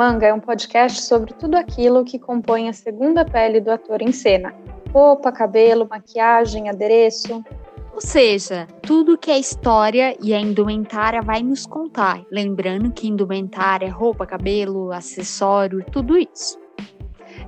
Manga 0.00 0.28
é 0.28 0.32
um 0.32 0.40
podcast 0.40 1.02
sobre 1.02 1.34
tudo 1.34 1.56
aquilo 1.56 2.06
que 2.06 2.18
compõe 2.18 2.70
a 2.70 2.72
segunda 2.72 3.22
pele 3.22 3.60
do 3.60 3.70
ator 3.70 4.00
em 4.00 4.12
cena: 4.12 4.54
roupa, 4.94 5.30
cabelo, 5.30 5.86
maquiagem, 5.86 6.70
adereço. 6.70 7.44
Ou 7.92 8.00
seja, 8.00 8.66
tudo 8.80 9.18
que 9.18 9.30
a 9.30 9.36
história 9.36 10.16
e 10.18 10.32
a 10.32 10.40
indumentária 10.40 11.20
vai 11.20 11.42
nos 11.42 11.66
contar. 11.66 12.24
Lembrando 12.32 12.90
que 12.90 13.06
indumentária 13.06 13.84
é 13.84 13.90
roupa, 13.90 14.24
cabelo, 14.24 14.90
acessório, 14.90 15.84
tudo 15.92 16.16
isso. 16.16 16.58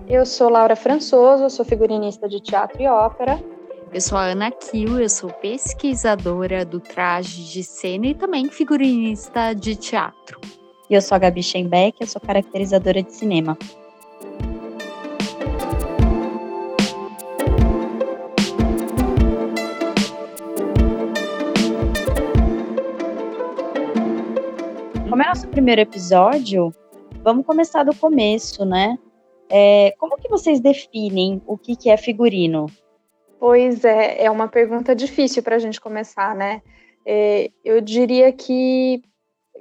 Eu 0.07 0.27
sou 0.27 0.51
Laura 0.51 0.77
Françoso, 0.77 1.49
sou 1.49 1.65
figurinista 1.65 2.29
de 2.29 2.39
teatro 2.39 2.83
e 2.83 2.87
ópera. 2.87 3.43
Eu 3.91 4.01
sou 4.03 4.19
a 4.19 4.25
Ana 4.25 4.51
Kiel, 4.51 5.01
eu 5.01 5.09
sou 5.09 5.31
pesquisadora 5.31 6.67
do 6.67 6.81
traje 6.81 7.51
de 7.51 7.65
cena 7.65 8.09
e 8.09 8.15
também 8.15 8.51
figurinista 8.51 9.55
de 9.55 9.75
teatro. 9.75 10.39
E 10.93 10.95
eu 10.95 11.01
sou 11.01 11.17
a 11.17 11.19
Gabi 11.19 11.43
Schenbeck, 11.43 12.03
eu 12.03 12.07
sou 12.07 12.21
caracterizadora 12.21 13.03
de 13.03 13.15
cinema. 13.15 13.57
Como 25.09 25.23
é 25.23 25.27
nosso 25.29 25.49
primeiro 25.49 25.81
episódio, 25.81 26.71
vamos 27.25 27.47
começar 27.47 27.85
do 27.85 27.97
começo, 27.97 28.67
né? 28.67 28.99
É, 29.49 29.95
como 29.99 30.19
que 30.19 30.29
vocês 30.29 30.61
definem 30.61 31.41
o 31.47 31.57
que, 31.57 31.75
que 31.75 31.89
é 31.89 31.97
figurino? 31.97 32.67
Pois 33.41 33.83
é, 33.83 34.25
é 34.25 34.31
uma 34.31 34.47
pergunta 34.47 34.95
difícil 34.95 35.43
para 35.43 35.57
a 35.57 35.59
gente 35.59 35.81
começar, 35.81 36.37
né? 36.37 36.61
É, 37.07 37.51
eu 37.65 37.81
diria 37.81 38.31
que, 38.31 39.03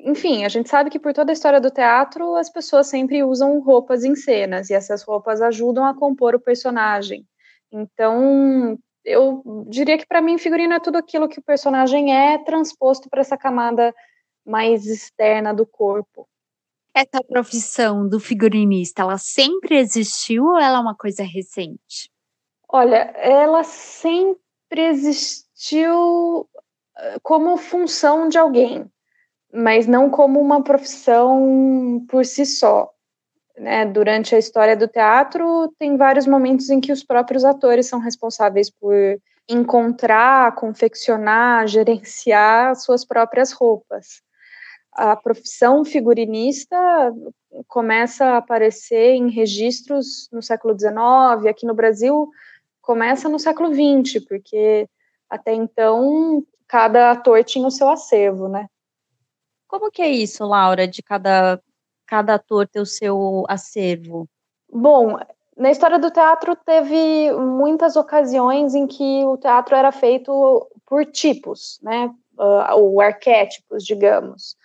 enfim, 0.03 0.45
a 0.45 0.49
gente 0.49 0.69
sabe 0.69 0.89
que 0.89 0.99
por 0.99 1.13
toda 1.13 1.31
a 1.31 1.33
história 1.33 1.59
do 1.59 1.71
teatro 1.71 2.35
as 2.35 2.49
pessoas 2.49 2.87
sempre 2.87 3.23
usam 3.23 3.59
roupas 3.59 4.03
em 4.03 4.15
cenas 4.15 4.69
e 4.69 4.73
essas 4.73 5.03
roupas 5.03 5.41
ajudam 5.41 5.85
a 5.85 5.93
compor 5.93 6.35
o 6.35 6.39
personagem. 6.39 7.25
Então, 7.71 8.77
eu 9.05 9.43
diria 9.67 9.97
que 9.97 10.05
para 10.05 10.21
mim 10.21 10.37
figurino 10.37 10.73
é 10.73 10.79
tudo 10.79 10.97
aquilo 10.97 11.27
que 11.27 11.39
o 11.39 11.43
personagem 11.43 12.15
é 12.15 12.37
transposto 12.39 13.09
para 13.09 13.21
essa 13.21 13.37
camada 13.37 13.93
mais 14.45 14.85
externa 14.85 15.53
do 15.53 15.65
corpo. 15.65 16.27
Essa 16.93 17.23
profissão 17.23 18.07
do 18.07 18.19
figurinista, 18.19 19.01
ela 19.01 19.17
sempre 19.17 19.77
existiu 19.77 20.45
ou 20.45 20.59
ela 20.59 20.77
é 20.77 20.81
uma 20.81 20.95
coisa 20.95 21.23
recente? 21.23 22.11
Olha, 22.67 23.13
ela 23.15 23.63
sempre 23.63 24.49
existiu 24.75 26.49
eh, 26.97 27.17
como 27.23 27.55
função 27.55 28.27
de 28.27 28.37
alguém, 28.37 28.89
mas 29.53 29.87
não 29.87 30.09
como 30.09 30.39
uma 30.39 30.63
profissão 30.63 32.05
por 32.09 32.25
si 32.25 32.45
só. 32.45 32.89
Né? 33.57 33.85
Durante 33.85 34.35
a 34.35 34.39
história 34.39 34.75
do 34.75 34.87
teatro, 34.87 35.73
tem 35.77 35.97
vários 35.97 36.25
momentos 36.25 36.69
em 36.69 36.79
que 36.79 36.91
os 36.91 37.03
próprios 37.03 37.43
atores 37.43 37.87
são 37.87 37.99
responsáveis 37.99 38.69
por 38.69 38.95
encontrar, 39.49 40.55
confeccionar, 40.55 41.67
gerenciar 41.67 42.75
suas 42.75 43.03
próprias 43.03 43.51
roupas 43.51 44.21
a 44.93 45.15
profissão 45.15 45.85
figurinista 45.85 46.77
começa 47.67 48.25
a 48.25 48.37
aparecer 48.37 49.13
em 49.15 49.29
registros 49.29 50.29
no 50.31 50.41
século 50.41 50.77
XIX, 50.77 51.49
aqui 51.49 51.65
no 51.65 51.73
Brasil 51.73 52.29
começa 52.81 53.29
no 53.29 53.39
século 53.39 53.69
XX, 53.73 54.23
porque 54.27 54.87
até 55.29 55.53
então 55.53 56.43
cada 56.67 57.11
ator 57.11 57.43
tinha 57.43 57.67
o 57.67 57.71
seu 57.71 57.89
acervo, 57.89 58.47
né? 58.47 58.67
Como 59.71 59.89
que 59.89 60.01
é 60.01 60.09
isso, 60.09 60.43
Laura, 60.45 60.85
de 60.85 61.01
cada, 61.01 61.57
cada 62.05 62.33
ator 62.33 62.67
ter 62.67 62.81
o 62.81 62.85
seu 62.85 63.45
acervo? 63.47 64.27
Bom, 64.69 65.17
na 65.55 65.71
história 65.71 65.97
do 65.97 66.11
teatro 66.11 66.57
teve 66.57 67.31
muitas 67.31 67.95
ocasiões 67.95 68.75
em 68.75 68.85
que 68.85 69.23
o 69.23 69.37
teatro 69.37 69.73
era 69.73 69.89
feito 69.93 70.67
por 70.85 71.05
tipos, 71.05 71.79
né? 71.81 72.13
Uh, 72.37 72.75
ou 72.75 72.99
arquétipos, 72.99 73.85
digamos. 73.85 74.57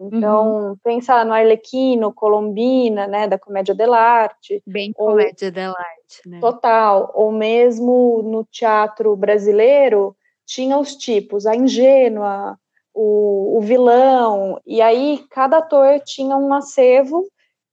Então, 0.00 0.70
uhum. 0.70 0.76
pensa 0.82 1.22
no 1.26 1.34
Arlequino, 1.34 2.10
Colombina, 2.10 3.06
né, 3.06 3.28
da 3.28 3.38
Comédia 3.38 3.74
dell'arte. 3.74 4.62
Bem 4.66 4.94
ou, 4.96 5.10
Comédia 5.10 5.50
dell'arte, 5.50 6.26
né? 6.26 6.40
Total. 6.40 7.12
Ou 7.14 7.30
mesmo 7.30 8.22
no 8.22 8.44
teatro 8.44 9.14
brasileiro, 9.14 10.16
tinha 10.46 10.78
os 10.78 10.96
tipos, 10.96 11.44
a 11.44 11.54
ingênua, 11.54 12.58
o, 12.94 13.58
o 13.58 13.60
vilão, 13.60 14.60
e 14.64 14.80
aí 14.80 15.24
cada 15.30 15.58
ator 15.58 16.00
tinha 16.00 16.36
um 16.36 16.54
acervo 16.54 17.26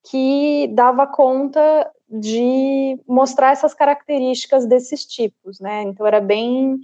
que 0.09 0.68
dava 0.74 1.06
conta 1.06 1.90
de 2.09 3.00
mostrar 3.08 3.52
essas 3.52 3.74
características 3.74 4.66
desses 4.66 5.06
tipos, 5.06 5.59
né? 5.59 5.84
Então 5.84 6.06
era 6.06 6.20
bem 6.20 6.80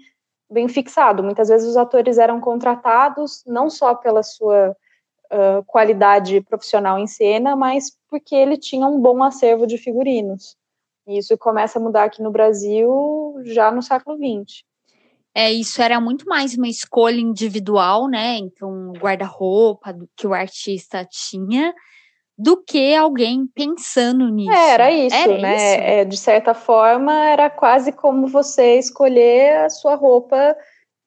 bem 0.49 0.67
fixado. 0.69 1.23
Muitas 1.23 1.49
vezes 1.49 1.67
os 1.67 1.75
atores 1.75 2.17
eram 2.17 2.39
contratados 2.39 3.43
não 3.45 3.69
só 3.69 3.93
pela 3.93 4.23
sua 4.23 4.75
uh, 5.25 5.63
qualidade 5.65 6.39
profissional 6.41 6.97
em 6.97 7.07
cena, 7.07 7.55
mas 7.55 7.97
porque 8.09 8.33
ele 8.33 8.55
tinha 8.55 8.87
um 8.87 9.01
bom 9.01 9.21
acervo 9.23 9.67
de 9.67 9.77
figurinos. 9.77 10.55
E 11.05 11.17
isso 11.17 11.37
começa 11.37 11.79
a 11.79 11.81
mudar 11.81 12.05
aqui 12.05 12.21
no 12.21 12.31
Brasil 12.31 13.35
já 13.43 13.71
no 13.71 13.81
século 13.81 14.17
XX. 14.17 14.63
É, 15.37 15.51
isso 15.51 15.79
era 15.83 16.01
muito 16.01 16.25
mais 16.25 16.57
uma 16.57 16.67
escolha 16.67 17.19
individual, 17.19 18.07
né? 18.07 18.37
Então, 18.37 18.91
guarda-roupa 18.93 19.95
que 20.15 20.25
o 20.25 20.33
artista 20.33 21.05
tinha, 21.05 21.75
do 22.35 22.57
que 22.57 22.95
alguém 22.95 23.45
pensando 23.45 24.29
nisso. 24.29 24.51
É, 24.51 24.69
era 24.71 24.91
isso, 24.91 25.15
era 25.15 25.37
né? 25.37 25.55
Isso? 25.55 25.83
É, 25.83 26.05
de 26.05 26.17
certa 26.17 26.55
forma, 26.55 27.13
era 27.29 27.51
quase 27.51 27.91
como 27.91 28.25
você 28.25 28.79
escolher 28.79 29.65
a 29.65 29.69
sua 29.69 29.93
roupa 29.93 30.57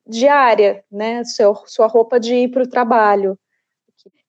diária, 0.07 0.85
né? 0.93 1.25
Seu, 1.25 1.57
sua 1.67 1.89
roupa 1.89 2.21
de 2.21 2.33
ir 2.33 2.53
para 2.53 2.63
o 2.63 2.69
trabalho 2.69 3.37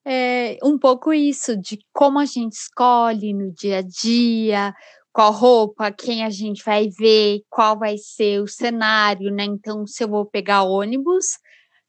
é, 0.06 0.58
um 0.64 0.78
pouco 0.78 1.14
isso, 1.14 1.56
de 1.56 1.80
como 1.94 2.20
a 2.20 2.26
gente 2.26 2.54
escolhe 2.54 3.34
no 3.34 3.52
dia 3.52 3.80
a 3.80 3.82
dia, 3.82 4.74
qual 5.14 5.32
roupa, 5.32 5.92
quem 5.92 6.24
a 6.24 6.30
gente 6.30 6.64
vai 6.64 6.90
ver, 6.90 7.42
qual 7.50 7.78
vai 7.78 7.98
ser 7.98 8.42
o 8.42 8.48
cenário, 8.48 9.32
né? 9.32 9.44
Então, 9.46 9.86
se 9.88 10.04
eu 10.04 10.10
vou 10.10 10.26
pegar 10.26 10.64
ônibus, 10.64 11.26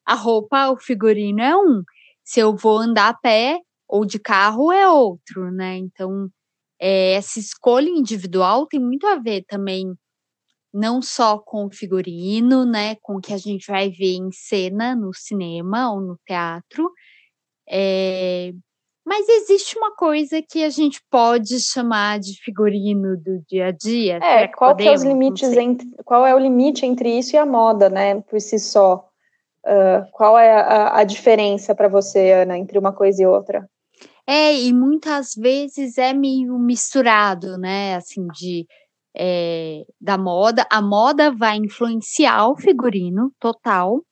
a 0.07 0.15
roupa, 0.15 0.71
o 0.71 0.79
figurino 0.79 1.41
é 1.43 1.57
um. 1.57 1.83
Se 2.25 2.41
eu 2.41 2.57
vou 2.57 2.79
andar 2.79 3.11
a 3.11 3.15
pé 3.15 3.61
ou 3.89 4.05
de 4.07 4.19
carro, 4.19 4.73
é 4.73 4.89
outro, 4.89 5.51
né? 5.53 5.77
Então, 5.79 6.29
é, 6.81 7.15
essa 7.15 7.39
escolha 7.41 7.89
individual 7.91 8.67
tem 8.67 8.81
muito 8.81 9.07
a 9.07 9.17
ver 9.19 9.45
também, 9.49 9.95
não 10.75 11.03
só 11.03 11.39
com 11.39 11.67
o 11.67 11.73
figurino, 11.73 12.65
né? 12.67 12.97
Com 13.03 13.17
o 13.17 13.21
que 13.21 13.33
a 13.35 13.39
gente 13.39 13.67
vai 13.71 13.91
ver 13.91 14.17
em 14.17 14.31
cena 14.33 14.97
no 14.97 15.13
cinema 15.15 15.93
ou 15.93 16.01
no 16.01 16.19
teatro, 16.27 16.91
é, 17.69 18.53
mas 19.05 19.29
existe 19.29 19.77
uma 19.77 19.95
coisa 19.95 20.41
que 20.41 20.63
a 20.63 20.71
gente 20.71 21.01
pode 21.11 21.61
chamar 21.61 22.21
de 22.21 22.41
figurino 22.43 23.17
do 23.17 23.43
dia 23.49 23.67
a 23.67 23.71
dia? 23.71 24.19
É, 24.23 24.49
qual 24.49 24.71
podemos, 24.71 24.93
é 24.93 24.95
os 24.95 25.03
limites 25.03 25.53
entre, 25.53 25.89
qual 26.05 26.27
é 26.27 26.35
o 26.35 26.39
limite 26.39 26.87
entre 26.87 27.19
isso 27.19 27.35
e 27.35 27.39
a 27.39 27.47
moda, 27.47 27.89
né, 27.89 28.21
por 28.23 28.41
si 28.41 28.59
só? 28.59 29.09
Uh, 29.65 30.11
qual 30.13 30.37
é 30.39 30.53
a, 30.53 30.99
a 30.99 31.05
diferença 31.05 31.75
para 31.75 31.89
você, 31.89 32.33
Ana, 32.33 32.59
entre 32.59 32.79
uma 32.79 32.93
coisa 32.93 33.23
e 33.23 33.27
outra? 33.27 33.69
É, 34.27 34.55
e 34.55 34.73
muitas 34.73 35.35
vezes 35.37 35.99
é 35.99 36.13
meio 36.13 36.59
misturado, 36.59 37.59
né, 37.59 37.97
assim, 37.97 38.27
de 38.29 38.67
é, 39.17 39.85
da 40.01 40.17
moda. 40.17 40.67
A 40.71 40.81
moda 40.81 41.31
vai 41.31 41.57
influenciar 41.57 42.49
o 42.49 42.57
figurino 42.57 43.33
total, 43.39 44.03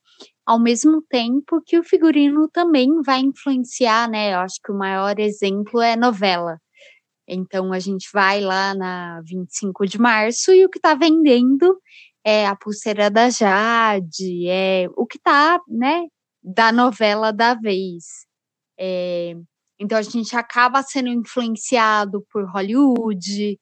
ao 0.45 0.59
mesmo 0.59 1.01
tempo 1.03 1.61
que 1.65 1.79
o 1.79 1.83
figurino 1.83 2.47
também 2.49 3.01
vai 3.05 3.19
influenciar, 3.19 4.09
né? 4.09 4.33
Eu 4.33 4.39
acho 4.39 4.59
que 4.63 4.71
o 4.71 4.77
maior 4.77 5.19
exemplo 5.19 5.81
é 5.81 5.95
novela. 5.95 6.59
Então 7.27 7.71
a 7.71 7.79
gente 7.79 8.09
vai 8.13 8.41
lá 8.41 8.73
na 8.75 9.21
25 9.21 9.85
de 9.85 9.99
março 9.99 10.51
e 10.53 10.65
o 10.65 10.69
que 10.69 10.79
está 10.79 10.95
vendendo 10.95 11.79
é 12.23 12.45
a 12.45 12.55
pulseira 12.55 13.09
da 13.09 13.29
Jade, 13.29 14.47
é 14.47 14.87
o 14.95 15.05
que 15.05 15.17
está, 15.17 15.59
né, 15.67 16.05
da 16.43 16.71
novela 16.71 17.31
da 17.31 17.53
vez. 17.55 18.25
É, 18.79 19.33
então 19.79 19.97
a 19.97 20.01
gente 20.01 20.35
acaba 20.35 20.83
sendo 20.83 21.09
influenciado 21.09 22.25
por 22.31 22.45
Hollywood, 22.51 23.59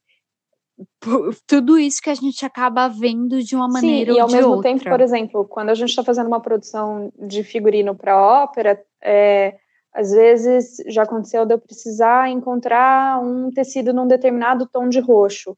tudo 1.47 1.77
isso 1.77 2.01
que 2.01 2.09
a 2.09 2.15
gente 2.15 2.45
acaba 2.45 2.87
vendo 2.87 3.41
de 3.43 3.55
uma 3.55 3.67
maneira 3.67 4.11
Sim, 4.11 4.17
e 4.17 4.21
ao 4.21 4.29
mesmo 4.29 4.55
outra. 4.55 4.71
tempo, 4.71 4.83
por 4.83 5.01
exemplo, 5.01 5.45
quando 5.45 5.69
a 5.69 5.73
gente 5.73 5.89
está 5.89 6.03
fazendo 6.03 6.27
uma 6.27 6.41
produção 6.41 7.11
de 7.17 7.43
figurino 7.43 7.95
para 7.95 8.21
ópera, 8.21 8.81
é, 9.01 9.57
às 9.93 10.11
vezes 10.11 10.77
já 10.87 11.03
aconteceu 11.03 11.45
de 11.45 11.53
eu 11.53 11.59
precisar 11.59 12.29
encontrar 12.29 13.21
um 13.21 13.51
tecido 13.51 13.93
num 13.93 14.07
determinado 14.07 14.67
tom 14.67 14.87
de 14.87 14.99
roxo, 14.99 15.57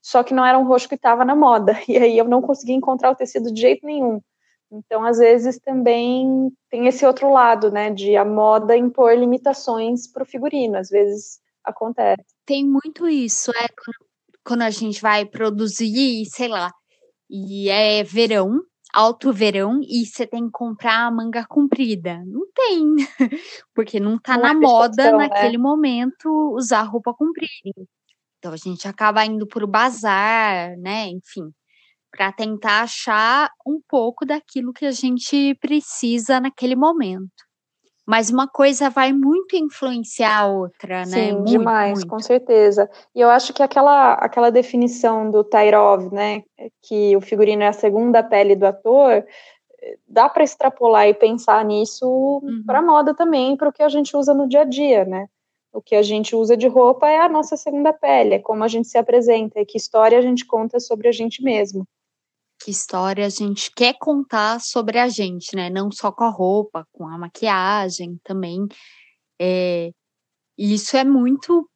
só 0.00 0.22
que 0.22 0.34
não 0.34 0.44
era 0.44 0.58
um 0.58 0.66
roxo 0.66 0.88
que 0.88 0.94
estava 0.94 1.24
na 1.24 1.36
moda, 1.36 1.74
e 1.88 1.96
aí 1.96 2.16
eu 2.16 2.24
não 2.24 2.40
conseguia 2.42 2.74
encontrar 2.74 3.10
o 3.10 3.16
tecido 3.16 3.52
de 3.52 3.60
jeito 3.60 3.86
nenhum. 3.86 4.20
Então, 4.70 5.04
às 5.04 5.18
vezes 5.18 5.58
também 5.58 6.50
tem 6.70 6.86
esse 6.86 7.04
outro 7.04 7.30
lado, 7.30 7.70
né, 7.70 7.90
de 7.90 8.16
a 8.16 8.24
moda 8.24 8.74
impor 8.74 9.14
limitações 9.14 10.10
para 10.10 10.22
o 10.22 10.26
figurino. 10.26 10.78
Às 10.78 10.88
vezes 10.88 11.40
acontece. 11.62 12.24
Tem 12.46 12.64
muito 12.64 13.06
isso, 13.06 13.50
é 13.50 13.68
quando 13.68 14.11
a 14.62 14.70
gente 14.70 15.00
vai 15.00 15.24
produzir, 15.24 16.24
sei 16.26 16.48
lá, 16.48 16.70
e 17.30 17.68
é 17.68 18.02
verão, 18.02 18.60
alto 18.92 19.32
verão, 19.32 19.80
e 19.82 20.04
você 20.04 20.26
tem 20.26 20.46
que 20.46 20.52
comprar 20.52 21.06
a 21.06 21.10
manga 21.10 21.46
comprida. 21.46 22.22
Não 22.26 22.42
tem, 22.54 22.96
porque 23.74 23.98
não 23.98 24.18
tá 24.18 24.36
na 24.36 24.50
é 24.50 24.54
moda 24.54 25.12
naquele 25.12 25.56
né? 25.56 25.62
momento 25.62 26.28
usar 26.54 26.82
roupa 26.82 27.14
comprida. 27.14 27.86
Então 28.38 28.52
a 28.52 28.56
gente 28.56 28.88
acaba 28.88 29.24
indo 29.24 29.46
pro 29.46 29.66
bazar, 29.66 30.76
né? 30.78 31.08
Enfim, 31.08 31.52
para 32.10 32.32
tentar 32.32 32.82
achar 32.82 33.50
um 33.66 33.80
pouco 33.88 34.26
daquilo 34.26 34.72
que 34.72 34.84
a 34.84 34.92
gente 34.92 35.54
precisa 35.60 36.40
naquele 36.40 36.76
momento. 36.76 37.51
Mas 38.06 38.30
uma 38.30 38.48
coisa 38.48 38.90
vai 38.90 39.12
muito 39.12 39.54
influenciar 39.54 40.40
a 40.40 40.46
outra, 40.46 41.00
né? 41.00 41.04
Sim, 41.04 41.44
demais, 41.44 42.00
muito. 42.00 42.08
com 42.08 42.18
certeza. 42.18 42.90
E 43.14 43.20
eu 43.20 43.30
acho 43.30 43.52
que 43.52 43.62
aquela, 43.62 44.14
aquela 44.14 44.50
definição 44.50 45.30
do 45.30 45.44
Tyrov, 45.44 46.12
né, 46.12 46.42
que 46.82 47.16
o 47.16 47.20
figurino 47.20 47.62
é 47.62 47.68
a 47.68 47.72
segunda 47.72 48.22
pele 48.22 48.56
do 48.56 48.66
ator, 48.66 49.24
dá 50.06 50.28
para 50.28 50.42
extrapolar 50.42 51.06
e 51.08 51.14
pensar 51.14 51.64
nisso 51.64 52.06
uhum. 52.06 52.62
para 52.66 52.82
moda 52.82 53.14
também, 53.14 53.56
para 53.56 53.68
o 53.68 53.72
que 53.72 53.82
a 53.82 53.88
gente 53.88 54.16
usa 54.16 54.34
no 54.34 54.48
dia 54.48 54.62
a 54.62 54.64
dia, 54.64 55.04
né? 55.04 55.26
O 55.72 55.80
que 55.80 55.94
a 55.94 56.02
gente 56.02 56.36
usa 56.36 56.56
de 56.56 56.68
roupa 56.68 57.08
é 57.08 57.18
a 57.18 57.28
nossa 57.28 57.56
segunda 57.56 57.92
pele, 57.92 58.34
é 58.34 58.38
como 58.38 58.62
a 58.62 58.68
gente 58.68 58.88
se 58.88 58.98
apresenta, 58.98 59.60
e 59.60 59.64
que 59.64 59.78
história 59.78 60.18
a 60.18 60.22
gente 60.22 60.44
conta 60.44 60.78
sobre 60.78 61.08
a 61.08 61.12
gente 61.12 61.42
mesmo 61.42 61.86
que 62.62 62.70
história 62.70 63.26
a 63.26 63.28
gente 63.28 63.70
quer 63.74 63.94
contar 63.98 64.60
sobre 64.60 64.98
a 64.98 65.08
gente, 65.08 65.56
né? 65.56 65.70
Não 65.70 65.90
só 65.90 66.12
com 66.12 66.24
a 66.24 66.30
roupa, 66.30 66.86
com 66.92 67.08
a 67.08 67.18
maquiagem 67.18 68.18
também. 68.24 68.66
É, 69.40 69.90
e 70.58 70.74
isso 70.74 70.96
é 70.96 71.04
muito, 71.04 71.68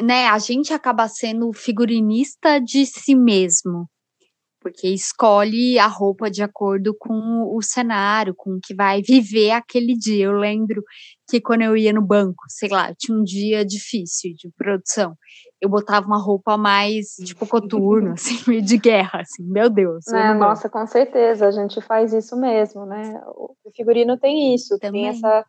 né? 0.00 0.28
A 0.28 0.38
gente 0.38 0.72
acaba 0.72 1.08
sendo 1.08 1.52
figurinista 1.52 2.60
de 2.60 2.86
si 2.86 3.14
mesmo 3.14 3.88
porque 4.64 4.88
escolhe 4.88 5.78
a 5.78 5.86
roupa 5.86 6.30
de 6.30 6.42
acordo 6.42 6.96
com 6.98 7.54
o 7.54 7.60
cenário, 7.60 8.34
com 8.34 8.52
o 8.52 8.60
que 8.64 8.74
vai 8.74 9.02
viver 9.02 9.50
aquele 9.50 9.94
dia. 9.94 10.24
Eu 10.24 10.32
lembro 10.32 10.82
que 11.28 11.38
quando 11.38 11.60
eu 11.60 11.76
ia 11.76 11.92
no 11.92 12.00
banco, 12.00 12.42
sei 12.48 12.70
lá, 12.70 12.94
tinha 12.94 13.16
um 13.16 13.22
dia 13.22 13.62
difícil 13.62 14.32
de 14.34 14.50
produção, 14.56 15.14
eu 15.60 15.68
botava 15.68 16.06
uma 16.06 16.18
roupa 16.18 16.56
mais, 16.56 17.14
tipo, 17.24 17.46
coturno, 17.46 18.12
assim, 18.14 18.38
meio 18.46 18.62
de 18.62 18.76
guerra, 18.76 19.20
assim, 19.20 19.42
meu 19.44 19.70
Deus. 19.70 20.06
É, 20.08 20.34
nossa, 20.34 20.68
com 20.68 20.86
certeza, 20.86 21.46
a 21.46 21.50
gente 21.50 21.80
faz 21.80 22.12
isso 22.12 22.36
mesmo, 22.36 22.84
né? 22.84 23.20
O 23.26 23.54
figurino 23.74 24.18
tem 24.18 24.54
isso, 24.54 24.78
Também. 24.78 25.02
tem 25.02 25.10
essa, 25.10 25.46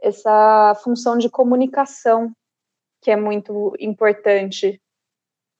essa 0.00 0.74
função 0.82 1.18
de 1.18 1.28
comunicação 1.28 2.32
que 3.02 3.10
é 3.10 3.16
muito 3.16 3.74
importante 3.78 4.80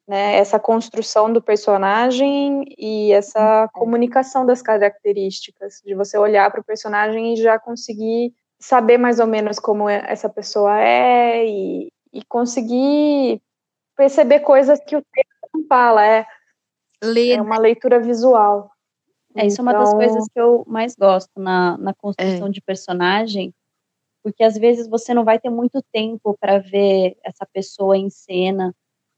né, 0.09 0.37
essa 0.37 0.59
construção 0.59 1.33
do 1.33 1.43
personagem 1.43 2.65
e 2.79 3.13
essa 3.13 3.63
uhum. 3.63 3.69
comunicação 3.73 4.45
das 4.45 4.61
características, 4.61 5.81
de 5.85 5.95
você 5.95 6.19
olhar 6.19 6.51
para 6.51 6.61
o 6.61 6.65
personagem 6.65 7.33
e 7.33 7.37
já 7.37 7.59
conseguir 7.59 8.35
saber 8.59 8.99
mais 8.99 9.19
ou 9.19 9.27
menos 9.27 9.59
como 9.59 9.89
é, 9.89 10.03
essa 10.07 10.29
pessoa 10.29 10.79
é 10.79 11.45
e, 11.47 11.93
e 12.13 12.23
conseguir 12.25 13.43
perceber 13.97 14.41
coisas 14.41 14.81
que 14.81 14.97
o 14.97 15.03
texto 15.03 15.49
não 15.55 15.67
fala, 15.67 16.05
é, 16.05 16.27
Ler. 17.03 17.39
é 17.39 17.43
uma 17.43 17.59
leitura 17.59 18.01
visual. 18.01 18.71
É, 19.37 19.47
isso 19.47 19.61
então... 19.61 19.73
é 19.73 19.77
uma 19.77 19.81
das 19.81 19.89
então 19.89 19.99
coisas 19.99 20.29
que 20.33 20.41
eu 20.41 20.65
mais 20.67 20.95
gosto 20.95 21.41
na, 21.41 21.77
na 21.79 21.95
construção 21.95 22.47
é. 22.47 22.51
de 22.51 22.61
personagem, 22.61 23.55
porque 24.23 24.43
às 24.43 24.57
vezes 24.57 24.89
você 24.89 25.13
não 25.13 25.25
vai 25.25 25.39
ter 25.39 25.51
muito 25.51 25.83
tempo 25.93 26.37
para 26.41 26.59
ver 26.59 27.17
essa 27.23 27.45
pessoa 27.47 27.97
em 27.97 28.09
cena, 28.09 28.75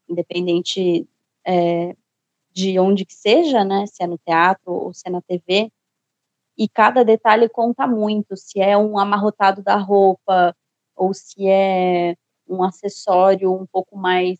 independente 0.09 1.09
é, 1.47 1.95
de 2.51 2.79
onde 2.79 3.05
que 3.05 3.15
seja, 3.15 3.65
né, 3.65 3.87
se 3.87 4.03
é 4.03 4.07
no 4.07 4.19
teatro 4.19 4.73
ou 4.73 4.95
se 4.95 5.03
é 5.07 5.11
na 5.11 5.21
TV, 5.21 5.71
e 6.59 6.69
cada 6.69 7.05
detalhe 7.05 7.49
conta 7.49 7.87
muito, 7.87 8.37
se 8.37 8.61
é 8.61 8.77
um 8.77 8.99
amarrotado 8.99 9.63
da 9.63 9.77
roupa, 9.77 10.57
ou 10.97 11.13
se 11.13 11.47
é 11.47 12.17
um 12.49 12.63
acessório 12.63 13.53
um 13.53 13.67
pouco 13.67 13.97
mais 13.97 14.39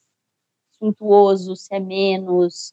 suntuoso, 0.79 1.57
se 1.57 1.75
é 1.75 1.81
menos, 1.81 2.73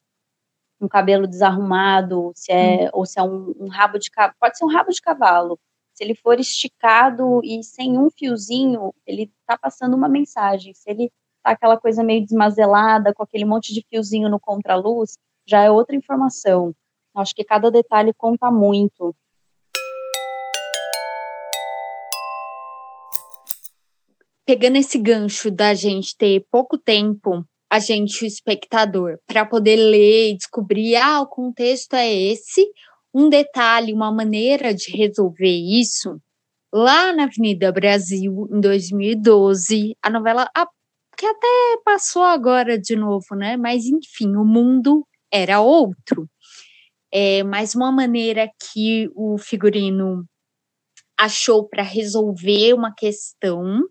um 0.79 0.87
cabelo 0.87 1.27
desarrumado, 1.27 2.31
se 2.35 2.51
é, 2.51 2.85
hum. 2.85 2.89
ou 2.93 3.05
se 3.05 3.19
é 3.19 3.23
um, 3.23 3.53
um 3.59 3.67
rabo 3.67 3.97
de 3.97 4.11
cavalo, 4.11 4.35
pode 4.39 4.57
ser 4.57 4.65
um 4.65 4.71
rabo 4.71 4.91
de 4.91 5.01
cavalo, 5.01 5.59
se 5.93 6.03
ele 6.03 6.15
for 6.15 6.39
esticado 6.39 7.39
e 7.43 7.63
sem 7.63 7.97
um 7.97 8.09
fiozinho, 8.09 8.93
ele 9.05 9.31
está 9.41 9.55
passando 9.55 9.95
uma 9.95 10.09
mensagem. 10.09 10.73
Se 10.73 10.89
ele 10.89 11.11
tá 11.43 11.51
aquela 11.51 11.77
coisa 11.77 12.03
meio 12.03 12.23
desmazelada, 12.23 13.13
com 13.13 13.21
aquele 13.21 13.45
monte 13.45 13.73
de 13.73 13.85
fiozinho 13.87 14.27
no 14.27 14.39
contraluz, 14.39 15.17
já 15.45 15.61
é 15.61 15.69
outra 15.69 15.95
informação. 15.95 16.73
Acho 17.15 17.35
que 17.35 17.43
cada 17.43 17.69
detalhe 17.69 18.11
conta 18.11 18.49
muito. 18.49 19.15
Pegando 24.45 24.77
esse 24.77 24.97
gancho 24.97 25.51
da 25.51 25.75
gente 25.75 26.17
ter 26.17 26.45
pouco 26.49 26.75
tempo, 26.75 27.45
a 27.73 27.79
gente, 27.79 28.23
o 28.23 28.27
espectador, 28.27 29.17
para 29.25 29.43
poder 29.43 29.75
ler 29.77 30.29
e 30.29 30.37
descobrir, 30.37 30.95
ah, 30.95 31.21
o 31.21 31.27
contexto 31.27 31.95
é 31.95 32.07
esse, 32.07 32.63
um 33.11 33.27
detalhe, 33.27 33.91
uma 33.91 34.11
maneira 34.11 34.75
de 34.75 34.95
resolver 34.95 35.49
isso, 35.49 36.21
lá 36.71 37.11
na 37.11 37.23
Avenida 37.23 37.71
Brasil, 37.71 38.47
em 38.51 38.61
2012, 38.61 39.97
a 40.03 40.09
novela 40.11 40.47
que 41.17 41.25
até 41.25 41.81
passou 41.83 42.21
agora 42.21 42.77
de 42.77 42.95
novo, 42.95 43.33
né? 43.35 43.57
Mas 43.57 43.85
enfim, 43.85 44.35
o 44.35 44.45
mundo 44.45 45.03
era 45.31 45.59
outro. 45.59 46.29
É, 47.11 47.41
mas 47.41 47.73
uma 47.73 47.91
maneira 47.91 48.51
que 48.71 49.09
o 49.15 49.35
figurino 49.39 50.23
achou 51.19 51.67
para 51.67 51.81
resolver 51.81 52.75
uma 52.75 52.93
questão, 52.93 53.81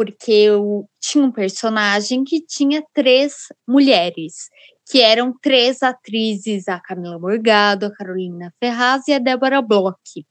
porque 0.00 0.32
eu 0.32 0.88
tinha 0.98 1.22
um 1.22 1.30
personagem 1.30 2.24
que 2.24 2.40
tinha 2.40 2.82
três 2.94 3.48
mulheres, 3.68 4.48
que 4.90 5.02
eram 5.02 5.30
três 5.42 5.82
atrizes, 5.82 6.68
a 6.68 6.80
Camila 6.80 7.18
Morgado, 7.18 7.84
a 7.84 7.92
Carolina 7.94 8.50
Ferraz 8.58 9.06
e 9.08 9.12
a 9.12 9.18
Débora 9.18 9.60
Bloch. 9.60 10.24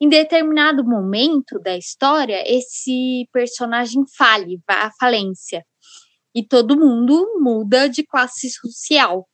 Em 0.00 0.08
determinado 0.08 0.82
momento 0.82 1.60
da 1.60 1.76
história, 1.76 2.42
esse 2.44 3.28
personagem 3.32 4.02
fale, 4.18 4.60
vá 4.68 4.86
à 4.86 4.90
falência. 4.98 5.64
E 6.34 6.44
todo 6.44 6.76
mundo 6.76 7.38
muda 7.40 7.88
de 7.88 8.02
classe 8.04 8.50
social. 8.50 9.24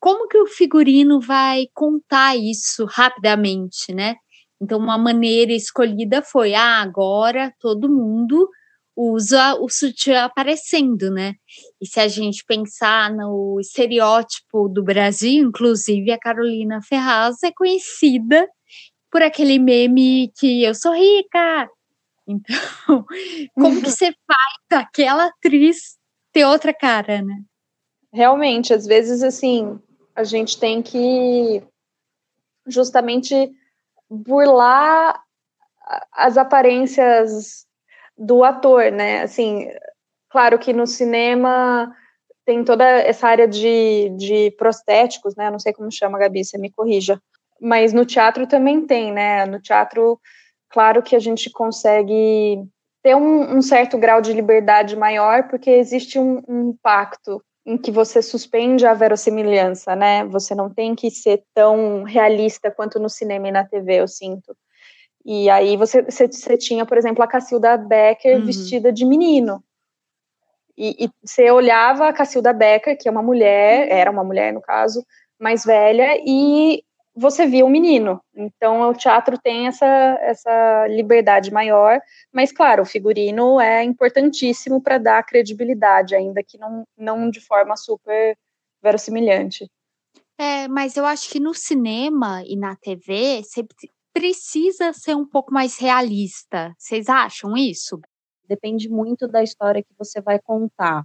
Como 0.00 0.26
que 0.26 0.38
o 0.38 0.46
figurino 0.48 1.20
vai 1.20 1.66
contar 1.72 2.36
isso 2.36 2.84
rapidamente, 2.84 3.94
né? 3.94 4.16
Então, 4.60 4.76
uma 4.76 4.98
maneira 4.98 5.52
escolhida 5.52 6.20
foi: 6.20 6.52
ah, 6.56 6.82
agora 6.82 7.54
todo 7.60 7.88
mundo 7.88 8.50
usa 9.00 9.54
o 9.54 9.68
sutiã 9.68 10.24
aparecendo, 10.24 11.08
né? 11.08 11.34
E 11.80 11.86
se 11.86 12.00
a 12.00 12.08
gente 12.08 12.44
pensar 12.44 13.14
no 13.14 13.60
estereótipo 13.60 14.68
do 14.68 14.82
Brasil, 14.82 15.48
inclusive 15.48 16.10
a 16.10 16.18
Carolina 16.18 16.80
Ferraz 16.82 17.40
é 17.44 17.52
conhecida 17.52 18.48
por 19.08 19.22
aquele 19.22 19.56
meme 19.60 20.32
que 20.36 20.64
eu 20.64 20.74
sou 20.74 20.92
rica. 20.92 21.68
Então, 22.26 23.06
como 23.54 23.80
que 23.80 23.88
você 23.88 24.12
faz 24.26 24.82
aquela 24.82 25.26
atriz 25.26 25.96
ter 26.32 26.44
outra 26.44 26.74
cara, 26.74 27.22
né? 27.22 27.36
Realmente, 28.12 28.74
às 28.74 28.84
vezes, 28.84 29.22
assim, 29.22 29.78
a 30.16 30.24
gente 30.24 30.58
tem 30.58 30.82
que 30.82 31.62
justamente 32.66 33.48
burlar 34.10 35.22
as 36.12 36.36
aparências 36.36 37.67
do 38.18 38.44
ator, 38.44 38.90
né? 38.90 39.22
Assim, 39.22 39.68
claro 40.30 40.58
que 40.58 40.72
no 40.72 40.86
cinema 40.86 41.94
tem 42.44 42.64
toda 42.64 42.84
essa 42.84 43.28
área 43.28 43.46
de, 43.46 44.10
de 44.16 44.50
prostéticos, 44.58 45.36
né? 45.36 45.50
Não 45.50 45.58
sei 45.58 45.72
como 45.72 45.92
chama, 45.92 46.18
Gabi, 46.18 46.44
você 46.44 46.58
me 46.58 46.70
corrija 46.70 47.20
mas 47.60 47.92
no 47.92 48.04
teatro 48.04 48.46
também 48.46 48.86
tem, 48.86 49.12
né? 49.12 49.44
No 49.46 49.60
teatro, 49.60 50.20
claro 50.70 51.02
que 51.02 51.16
a 51.16 51.18
gente 51.18 51.50
consegue 51.50 52.64
ter 53.02 53.14
um, 53.14 53.56
um 53.56 53.62
certo 53.62 53.98
grau 53.98 54.20
de 54.20 54.32
liberdade 54.32 54.96
maior, 54.96 55.48
porque 55.48 55.70
existe 55.70 56.18
um, 56.18 56.42
um 56.48 56.76
pacto 56.82 57.42
em 57.66 57.76
que 57.76 57.90
você 57.90 58.22
suspende 58.22 58.86
a 58.86 58.94
verossimilhança, 58.94 59.94
né? 59.94 60.24
Você 60.26 60.54
não 60.54 60.72
tem 60.72 60.94
que 60.94 61.10
ser 61.10 61.42
tão 61.54 62.02
realista 62.02 62.70
quanto 62.70 62.98
no 62.98 63.10
cinema 63.10 63.48
e 63.48 63.52
na 63.52 63.64
TV, 63.64 64.00
eu 64.00 64.08
sinto. 64.08 64.56
E 65.30 65.50
aí 65.50 65.76
você, 65.76 66.00
você, 66.00 66.26
você 66.26 66.56
tinha, 66.56 66.86
por 66.86 66.96
exemplo, 66.96 67.22
a 67.22 67.28
Cacilda 67.28 67.76
Becker 67.76 68.38
uhum. 68.38 68.46
vestida 68.46 68.90
de 68.90 69.04
menino. 69.04 69.62
E, 70.74 71.04
e, 71.04 71.10
você 71.22 71.50
olhava 71.50 72.08
a 72.08 72.14
Cacilda 72.14 72.50
Becker, 72.50 72.96
que 72.96 73.06
é 73.06 73.10
uma 73.10 73.22
mulher, 73.22 73.88
era 73.90 74.10
uma 74.10 74.24
mulher 74.24 74.54
no 74.54 74.62
caso, 74.62 75.04
mais 75.38 75.66
velha, 75.66 76.18
e 76.24 76.82
você 77.14 77.46
via 77.46 77.62
o 77.62 77.68
um 77.68 77.70
menino. 77.70 78.22
Então, 78.34 78.88
o 78.88 78.94
teatro 78.94 79.36
tem 79.36 79.66
essa, 79.66 80.18
essa 80.22 80.86
liberdade 80.86 81.52
maior, 81.52 82.00
mas, 82.32 82.50
claro, 82.50 82.84
o 82.84 82.86
figurino 82.86 83.60
é 83.60 83.84
importantíssimo 83.84 84.80
para 84.80 84.96
dar 84.96 85.22
credibilidade, 85.26 86.14
ainda 86.14 86.42
que 86.42 86.56
não, 86.56 86.84
não 86.96 87.28
de 87.28 87.40
forma 87.40 87.76
super 87.76 88.34
verossimilhante. 88.82 89.70
É, 90.38 90.68
mas 90.68 90.96
eu 90.96 91.04
acho 91.04 91.28
que 91.28 91.38
no 91.38 91.52
cinema 91.52 92.42
e 92.46 92.56
na 92.56 92.76
TV 92.76 93.42
você 93.42 93.62
precisa 94.18 94.92
ser 94.92 95.14
um 95.14 95.24
pouco 95.24 95.54
mais 95.54 95.78
realista. 95.78 96.74
Vocês 96.76 97.08
acham 97.08 97.56
isso? 97.56 98.00
Depende 98.48 98.88
muito 98.88 99.28
da 99.28 99.44
história 99.44 99.80
que 99.80 99.94
você 99.96 100.20
vai 100.20 100.40
contar. 100.40 101.04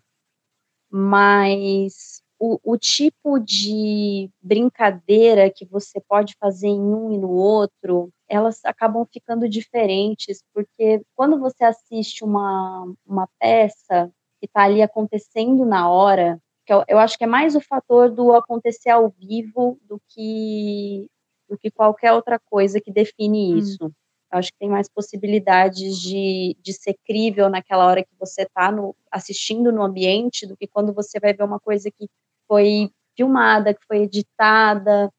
Mas 0.89 2.24
o, 2.39 2.60
o 2.63 2.75
tipo 2.75 3.39
de 3.39 4.32
brincadeira 4.41 5.51
que 5.51 5.63
você 5.63 6.01
pode 6.01 6.36
fazer 6.39 6.70
em 6.70 6.82
um 6.82 7.12
e 7.12 7.20
no 7.20 7.29
outro, 7.29 8.10
elas 8.27 8.65
acabam 8.65 9.05
ficando 9.05 9.48
diferentes, 9.48 10.43
porque 10.51 11.03
quando 11.15 11.39
você 11.39 11.63
assiste 11.65 12.24
uma, 12.24 12.91
uma 13.05 13.27
peça 13.39 14.12
que 14.39 14.48
está 14.48 14.63
ali 14.63 14.82
acontecendo 14.82 15.65
na 15.65 15.88
hora, 15.88 16.39
que 16.65 16.74
eu, 16.74 16.84
eu 16.88 16.98
acho 16.98 17.15
que 17.15 17.25
é 17.25 17.27
mais 17.27 17.55
o 17.55 17.62
fator 17.62 18.10
do 18.10 18.34
acontecer 18.34 18.89
ao 18.89 19.10
vivo 19.10 19.77
do 19.84 20.01
que 20.10 21.08
do 21.50 21.57
que 21.57 21.71
qualquer 21.71 22.13
outra 22.13 22.39
coisa 22.39 22.79
que 22.79 22.91
define 22.91 23.53
hum. 23.53 23.57
isso. 23.57 23.83
Eu 24.31 24.39
acho 24.39 24.51
que 24.51 24.57
tem 24.57 24.69
mais 24.69 24.89
possibilidades 24.89 26.00
de, 26.00 26.57
de 26.59 26.73
ser 26.73 26.95
crível 27.05 27.50
naquela 27.50 27.85
hora 27.85 28.03
que 28.03 28.15
você 28.19 28.41
está 28.41 28.73
assistindo 29.12 29.71
no 29.71 29.83
ambiente 29.83 30.47
do 30.47 30.57
que 30.57 30.67
quando 30.67 30.91
você 30.91 31.19
vai 31.19 31.33
ver 31.33 31.43
uma 31.43 31.59
coisa 31.59 31.91
que 31.91 32.09
foi 32.47 32.89
filmada, 33.15 33.73
que 33.73 33.85
foi 33.85 34.00
editada. 34.00 35.12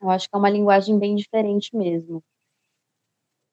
Eu 0.00 0.08
acho 0.08 0.28
que 0.28 0.34
é 0.34 0.38
uma 0.38 0.48
linguagem 0.48 0.98
bem 0.98 1.14
diferente 1.14 1.76
mesmo. 1.76 2.22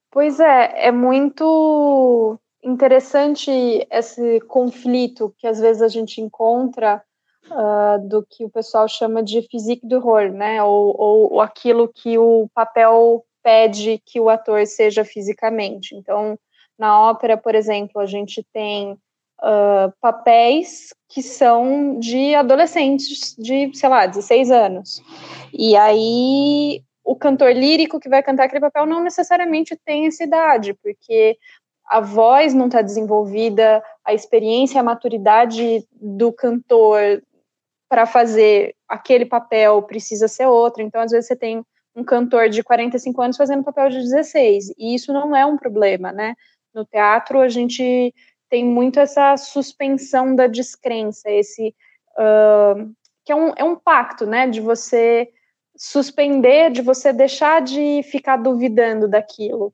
Pois 0.10 0.40
é, 0.40 0.88
é 0.88 0.92
muito 0.92 2.40
interessante 2.64 3.52
esse 3.92 4.40
conflito 4.42 5.34
que 5.38 5.48
às 5.48 5.60
vezes 5.60 5.82
a 5.82 5.88
gente 5.88 6.22
encontra 6.22 7.04
uh, 7.52 8.08
do 8.08 8.26
que 8.30 8.46
o 8.46 8.50
pessoal 8.50 8.88
chama 8.88 9.24
de 9.24 9.42
physique 9.44 9.88
du 9.88 10.00
rôle, 10.00 10.32
né? 10.32 10.62
Ou, 10.64 10.96
ou, 10.98 11.34
ou 11.34 11.42
aquilo 11.42 11.88
que 11.88 12.18
o 12.18 12.50
papel 12.54 13.24
pede 13.44 14.02
que 14.06 14.20
o 14.20 14.30
ator 14.30 14.66
seja 14.66 15.06
fisicamente. 15.06 15.96
Então, 15.96 16.38
na 16.78 17.00
ópera, 17.00 17.38
por 17.38 17.56
exemplo, 17.56 18.02
a 18.02 18.06
gente 18.06 18.46
tem 18.54 18.92
uh, 18.92 19.92
papéis 20.02 20.94
que 21.10 21.22
são 21.22 21.98
de 22.00 22.36
adolescentes 22.36 23.36
de, 23.38 23.72
sei 23.74 23.90
lá, 23.90 24.06
16 24.06 24.52
anos. 24.52 25.02
E 25.54 25.76
aí 25.76 26.84
o 27.04 27.16
cantor 27.16 27.54
lírico 27.54 28.02
que 28.02 28.10
vai 28.10 28.22
cantar 28.22 28.44
aquele 28.44 28.60
papel 28.60 28.86
não 28.86 29.02
necessariamente 29.02 29.78
tem 29.86 30.08
essa 30.08 30.26
idade, 30.26 30.74
porque 30.74 31.38
a 31.88 32.02
voz 32.02 32.54
não 32.54 32.66
está 32.66 32.82
desenvolvida, 32.82 33.82
a 34.04 34.14
experiência, 34.14 34.82
a 34.82 34.84
maturidade 34.84 35.88
do 35.94 36.34
cantor 36.34 37.24
para 37.90 38.06
fazer 38.06 38.76
aquele 38.88 39.26
papel 39.26 39.82
precisa 39.84 40.28
ser 40.28 40.46
outra. 40.46 40.84
Então, 40.84 41.02
às 41.02 41.12
vezes, 41.12 41.28
você 41.28 41.36
tem 41.36 41.64
um 41.96 42.04
cantor 42.04 42.50
de 42.50 42.64
45 42.64 43.22
anos 43.22 43.38
fazendo 43.38 43.64
papel 43.64 43.90
de 43.90 43.98
16, 43.98 44.74
e 44.78 44.94
isso 44.94 45.12
não 45.12 45.36
é 45.36 45.46
um 45.46 45.58
problema, 45.58 46.12
né? 46.12 46.36
No 46.74 46.86
teatro, 46.86 47.40
a 47.40 47.50
gente 47.50 48.14
tem 48.50 48.64
muito 48.64 49.00
essa 49.00 49.36
suspensão 49.36 50.36
da 50.36 50.48
descrença, 50.48 51.30
esse 51.30 51.76
uh, 52.14 52.94
que 53.26 53.32
é 53.32 53.36
um, 53.36 53.54
é 53.58 53.64
um 53.64 53.76
pacto, 53.76 54.26
né? 54.26 54.48
De 54.48 54.62
você 54.62 55.30
suspender, 55.76 56.72
de 56.72 56.82
você 56.82 57.12
deixar 57.12 57.62
de 57.62 58.04
ficar 58.04 58.38
duvidando 58.38 59.08
daquilo. 59.08 59.74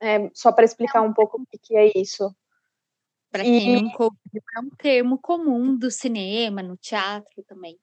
É, 0.00 0.30
só 0.34 0.52
para 0.52 0.64
explicar 0.64 1.02
um 1.02 1.12
pouco 1.12 1.40
o 1.40 1.58
que 1.62 1.76
é 1.76 1.92
isso. 1.96 2.34
Para 3.34 3.42
quem 3.42 3.78
e... 3.78 3.82
não 3.82 3.90
é 3.90 4.60
um 4.60 4.70
termo 4.78 5.18
comum 5.18 5.76
do 5.76 5.90
cinema, 5.90 6.62
no 6.62 6.76
teatro 6.76 7.42
também. 7.48 7.76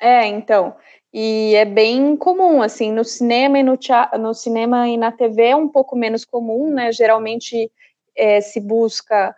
É, 0.00 0.26
então, 0.26 0.74
e 1.14 1.54
é 1.54 1.64
bem 1.64 2.16
comum, 2.16 2.60
assim, 2.60 2.90
no 2.90 3.04
cinema 3.04 3.60
e 3.60 3.62
no, 3.62 3.76
teatro, 3.76 4.18
no 4.18 4.34
cinema 4.34 4.88
e 4.88 4.96
na 4.96 5.12
TV 5.12 5.50
é 5.50 5.56
um 5.56 5.68
pouco 5.68 5.94
menos 5.94 6.24
comum, 6.24 6.74
né, 6.74 6.90
geralmente 6.90 7.70
é, 8.16 8.40
se 8.40 8.60
busca 8.60 9.32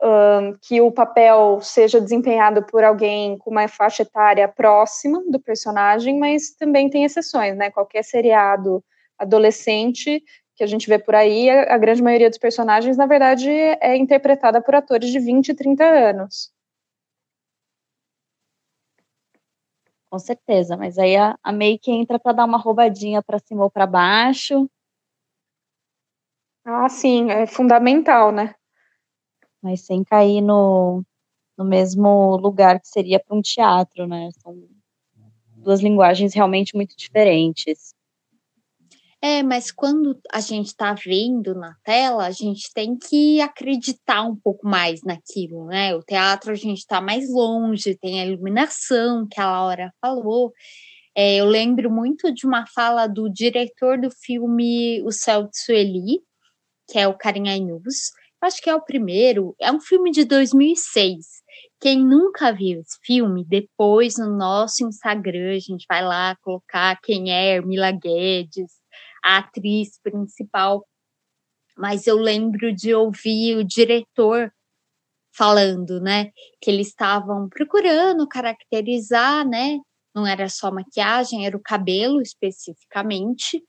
um, 0.00 0.56
que 0.62 0.80
o 0.80 0.92
papel 0.92 1.58
seja 1.60 2.00
desempenhado 2.00 2.62
por 2.62 2.84
alguém 2.84 3.36
com 3.38 3.50
uma 3.50 3.66
faixa 3.66 4.02
etária 4.02 4.46
próxima 4.46 5.20
do 5.28 5.40
personagem, 5.40 6.16
mas 6.16 6.50
também 6.50 6.88
tem 6.88 7.02
exceções, 7.02 7.56
né? 7.56 7.72
Qualquer 7.72 8.04
seriado 8.04 8.84
adolescente 9.18 10.22
que 10.58 10.64
a 10.64 10.66
gente 10.66 10.88
vê 10.88 10.98
por 10.98 11.14
aí, 11.14 11.48
a, 11.48 11.74
a 11.74 11.78
grande 11.78 12.02
maioria 12.02 12.28
dos 12.28 12.38
personagens, 12.38 12.96
na 12.96 13.06
verdade, 13.06 13.48
é 13.48 13.96
interpretada 13.96 14.60
por 14.60 14.74
atores 14.74 15.10
de 15.10 15.20
20 15.20 15.50
e 15.50 15.54
30 15.54 15.84
anos. 15.84 16.52
Com 20.10 20.18
certeza, 20.18 20.76
mas 20.76 20.98
aí 20.98 21.16
a, 21.16 21.38
a 21.42 21.52
make 21.52 21.90
entra 21.90 22.18
para 22.18 22.32
dar 22.32 22.44
uma 22.44 22.58
roubadinha 22.58 23.22
para 23.22 23.38
cima 23.38 23.64
ou 23.64 23.70
para 23.70 23.86
baixo, 23.86 24.68
ah, 26.64 26.88
sim, 26.88 27.30
é 27.30 27.46
fundamental, 27.46 28.30
né? 28.30 28.54
Mas 29.62 29.86
sem 29.86 30.04
cair 30.04 30.40
no, 30.40 31.02
no 31.56 31.64
mesmo 31.64 32.36
lugar 32.36 32.80
que 32.80 32.88
seria 32.88 33.18
para 33.18 33.36
um 33.36 33.42
teatro, 33.42 34.06
né? 34.06 34.30
São 34.42 34.68
duas 35.56 35.80
linguagens 35.80 36.34
realmente 36.34 36.76
muito 36.76 36.96
diferentes. 36.96 37.94
É, 39.20 39.42
mas 39.42 39.72
quando 39.72 40.16
a 40.32 40.38
gente 40.38 40.68
está 40.68 40.94
vendo 40.94 41.52
na 41.52 41.74
tela, 41.82 42.24
a 42.24 42.30
gente 42.30 42.72
tem 42.72 42.96
que 42.96 43.40
acreditar 43.40 44.22
um 44.22 44.36
pouco 44.36 44.66
mais 44.68 45.02
naquilo, 45.02 45.66
né? 45.66 45.92
O 45.96 46.02
teatro 46.02 46.52
a 46.52 46.54
gente 46.54 46.78
está 46.78 47.00
mais 47.00 47.28
longe, 47.28 47.98
tem 47.98 48.20
a 48.20 48.26
iluminação 48.26 49.26
que 49.28 49.40
a 49.40 49.50
Laura 49.50 49.92
falou. 50.00 50.52
É, 51.16 51.36
eu 51.36 51.46
lembro 51.46 51.90
muito 51.90 52.32
de 52.32 52.46
uma 52.46 52.64
fala 52.68 53.08
do 53.08 53.28
diretor 53.28 54.00
do 54.00 54.08
filme 54.08 55.02
O 55.02 55.10
Céu 55.10 55.48
de 55.48 55.58
Sueli, 55.58 56.20
que 56.88 56.96
é 56.96 57.08
o 57.08 57.18
Carinha 57.18 57.58
News. 57.58 58.12
Acho 58.40 58.62
que 58.62 58.70
é 58.70 58.74
o 58.74 58.84
primeiro. 58.84 59.52
É 59.60 59.72
um 59.72 59.80
filme 59.80 60.12
de 60.12 60.24
2006. 60.24 61.26
Quem 61.80 62.04
nunca 62.04 62.52
viu 62.52 62.80
esse 62.80 62.98
filme, 63.04 63.44
depois 63.44 64.16
no 64.16 64.36
nosso 64.36 64.86
Instagram, 64.86 65.56
a 65.56 65.58
gente 65.58 65.84
vai 65.88 66.04
lá 66.04 66.36
colocar 66.40 67.00
quem 67.02 67.32
é 67.32 67.56
Ermila 67.56 67.90
Guedes, 67.90 68.70
a 69.24 69.38
atriz 69.38 69.98
principal. 70.02 70.86
Mas 71.76 72.06
eu 72.06 72.16
lembro 72.16 72.74
de 72.74 72.94
ouvir 72.94 73.56
o 73.56 73.64
diretor 73.64 74.52
falando, 75.32 76.00
né, 76.00 76.30
que 76.60 76.70
eles 76.70 76.88
estavam 76.88 77.48
procurando 77.48 78.26
caracterizar, 78.26 79.46
né, 79.46 79.78
não 80.14 80.26
era 80.26 80.48
só 80.48 80.70
maquiagem, 80.72 81.46
era 81.46 81.56
o 81.56 81.62
cabelo 81.62 82.20
especificamente, 82.20 83.62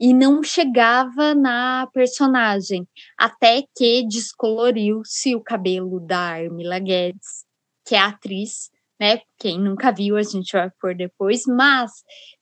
e 0.00 0.12
não 0.12 0.42
chegava 0.42 1.34
na 1.34 1.88
personagem, 1.92 2.86
até 3.16 3.62
que 3.76 4.04
descoloriu-se 4.06 5.36
o 5.36 5.40
cabelo 5.40 6.00
da 6.00 6.18
Armila 6.18 6.80
Guedes, 6.80 7.44
que 7.86 7.94
é 7.94 7.98
atriz, 7.98 8.70
né? 9.00 9.20
Quem 9.38 9.58
nunca 9.58 9.92
viu, 9.92 10.16
a 10.16 10.22
gente 10.22 10.52
vai 10.52 10.70
pôr 10.80 10.96
depois, 10.96 11.44
mas 11.46 11.92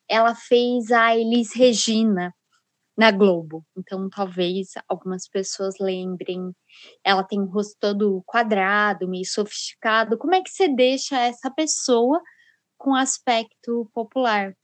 ela 0.09 0.35
fez 0.35 0.91
a 0.91 1.17
Elis 1.17 1.55
Regina 1.55 2.35
na 2.97 3.11
Globo. 3.11 3.65
Então, 3.77 4.09
talvez 4.09 4.71
algumas 4.89 5.29
pessoas 5.29 5.75
lembrem. 5.81 6.53
Ela 7.05 7.25
tem 7.25 7.41
um 7.41 7.47
rosto 7.47 7.77
todo 7.81 8.23
quadrado, 8.27 9.09
meio 9.09 9.25
sofisticado. 9.27 10.19
Como 10.19 10.35
é 10.35 10.43
que 10.43 10.51
você 10.51 10.69
deixa 10.69 11.19
essa 11.19 11.51
pessoa 11.51 12.21
com 12.79 12.95
aspecto 12.95 13.91
popular? 13.93 14.55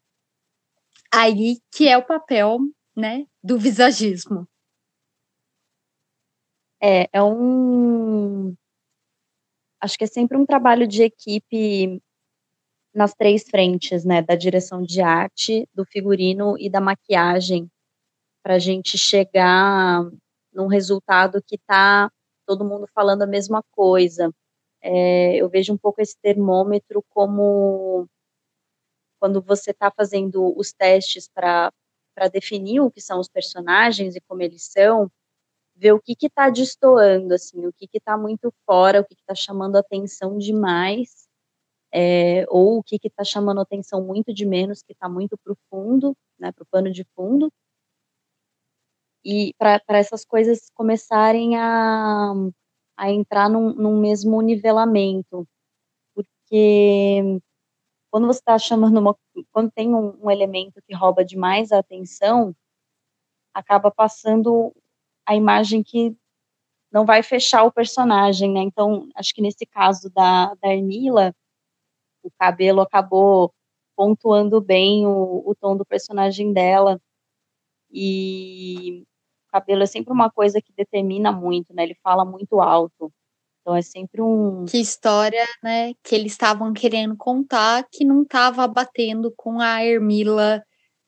Aí 1.13 1.59
que 1.73 1.89
é 1.89 1.97
o 1.97 2.07
papel 2.07 2.59
né, 2.97 3.25
do 3.43 3.59
visagismo. 3.59 4.47
É, 6.81 7.09
é 7.13 7.23
um. 7.23 8.55
Acho 9.81 9.97
que 9.97 10.05
é 10.05 10.07
sempre 10.07 10.37
um 10.37 10.45
trabalho 10.45 10.87
de 10.87 11.03
equipe 11.03 12.01
nas 12.95 13.15
três 13.15 13.45
frentes, 13.45 14.05
né, 14.05 14.23
da 14.23 14.35
direção 14.35 14.83
de 14.83 15.01
arte, 15.01 15.69
do 15.73 15.85
figurino 15.85 16.57
e 16.59 16.69
da 16.69 16.81
maquiagem, 16.81 17.71
para 18.49 18.55
a 18.55 18.59
gente 18.59 18.97
chegar 18.97 20.11
num 20.55 20.69
resultado 20.69 21.43
que 21.47 21.59
tá 21.59 22.11
todo 22.47 22.65
mundo 22.65 22.87
falando 22.95 23.21
a 23.21 23.27
mesma 23.27 23.63
coisa. 23.71 24.33
É, 24.81 25.37
eu 25.37 25.51
vejo 25.51 25.75
um 25.75 25.77
pouco 25.77 26.01
esse 26.01 26.17
termômetro 26.19 27.05
como 27.11 28.09
quando 29.21 29.43
você 29.43 29.73
está 29.73 29.91
fazendo 29.95 30.59
os 30.59 30.73
testes 30.73 31.29
para 31.29 31.71
definir 32.33 32.81
o 32.81 32.91
que 32.91 33.03
são 33.03 33.21
os 33.21 33.29
personagens 33.29 34.17
e 34.17 34.21
como 34.23 34.41
eles 34.41 34.63
são, 34.65 35.11
ver 35.77 35.93
o 35.93 36.01
que 36.01 36.17
que 36.17 36.31
tá 36.31 36.49
destoando, 36.49 37.35
assim, 37.35 37.67
o 37.67 37.73
que 37.75 37.87
que 37.87 38.01
tá 38.01 38.17
muito 38.17 38.51
fora, 38.65 39.03
o 39.03 39.05
que 39.05 39.15
que 39.15 39.25
tá 39.27 39.35
chamando 39.35 39.77
atenção 39.77 40.39
demais, 40.39 41.29
é, 41.93 42.47
ou 42.49 42.79
o 42.79 42.83
que 42.83 42.99
está 43.05 43.25
chamando 43.25 43.61
atenção 43.61 44.03
muito 44.03 44.33
de 44.33 44.47
menos, 44.47 44.83
que 44.83 44.95
está 44.95 45.07
muito 45.07 45.37
para 45.37 45.53
o 45.53 45.59
fundo, 45.69 46.17
né, 46.39 46.51
para 46.51 46.63
o 46.63 46.67
pano 46.67 46.91
de 46.91 47.05
fundo, 47.15 47.53
e 49.25 49.55
para 49.59 49.81
essas 49.99 50.25
coisas 50.25 50.71
começarem 50.75 51.57
a, 51.57 52.33
a 52.97 53.11
entrar 53.11 53.49
num, 53.49 53.75
num 53.75 54.01
mesmo 54.01 54.41
nivelamento, 54.41 55.47
porque 56.15 57.41
quando 58.11 58.27
você 58.27 58.41
está 58.41 58.59
chamando 58.59 58.99
uma, 58.99 59.17
quando 59.53 59.71
tem 59.71 59.95
um, 59.95 60.19
um, 60.23 60.31
elemento 60.31 60.81
que 60.87 60.95
rouba 60.95 61.25
demais 61.25 61.73
a 61.73 61.79
atenção, 61.79 62.55
acaba 63.55 63.91
passando 63.91 64.75
a 65.27 65.35
imagem 65.35 65.83
que 65.83 66.17
não 66.91 67.05
vai 67.05 67.23
fechar 67.23 67.65
o 67.65 67.73
personagem, 67.73 68.51
né? 68.53 68.61
Então, 68.61 69.09
acho 69.15 69.35
que 69.35 69.43
nesse 69.43 69.67
caso 69.67 70.11
da, 70.11 70.55
da 70.55 70.75
Ermila, 70.75 71.35
o 72.23 72.31
cabelo 72.39 72.81
acabou 72.81 73.53
pontuando 73.97 74.61
bem 74.61 75.07
o, 75.07 75.43
o 75.45 75.55
tom 75.55 75.77
do 75.77 75.85
personagem 75.85 76.53
dela. 76.53 77.01
E 77.91 79.05
o 79.49 79.53
cabelo 79.53 79.83
é 79.83 79.87
sempre 79.87 80.13
uma 80.13 80.31
coisa 80.31 80.61
que 80.61 80.73
determina 80.77 81.33
muito, 81.33 81.75
né? 81.75 81.83
Ele 81.83 81.97
fala 82.03 82.25
muito 82.25 82.61
alto. 82.61 83.13
Então 83.61 83.77
é 83.77 83.83
sempre 83.83 84.23
um. 84.23 84.65
Que 84.65 84.79
história, 84.79 85.47
né? 85.63 85.93
Que 86.03 86.15
eles 86.15 86.33
estavam 86.33 86.73
querendo 86.73 87.17
contar 87.17 87.87
que 87.93 88.05
não 88.05 88.23
estava 88.23 88.67
batendo 88.67 89.33
com 89.37 89.61
a 89.61 89.85
Ermila 89.85 90.63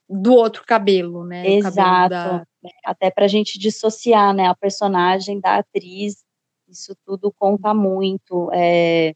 do 0.08 0.34
outro 0.34 0.64
cabelo, 0.66 1.24
né? 1.24 1.48
Exato. 1.48 1.74
Cabelo 1.74 2.08
da... 2.10 2.46
Até 2.84 3.10
para 3.10 3.24
a 3.24 3.28
gente 3.28 3.58
dissociar, 3.58 4.34
né? 4.34 4.46
A 4.46 4.54
personagem 4.54 5.40
da 5.40 5.56
atriz, 5.56 6.24
isso 6.68 6.94
tudo 7.04 7.32
conta 7.32 7.72
muito. 7.72 8.50
É... 8.52 9.14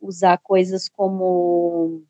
Usar 0.00 0.38
coisas 0.38 0.88
como, 0.88 2.02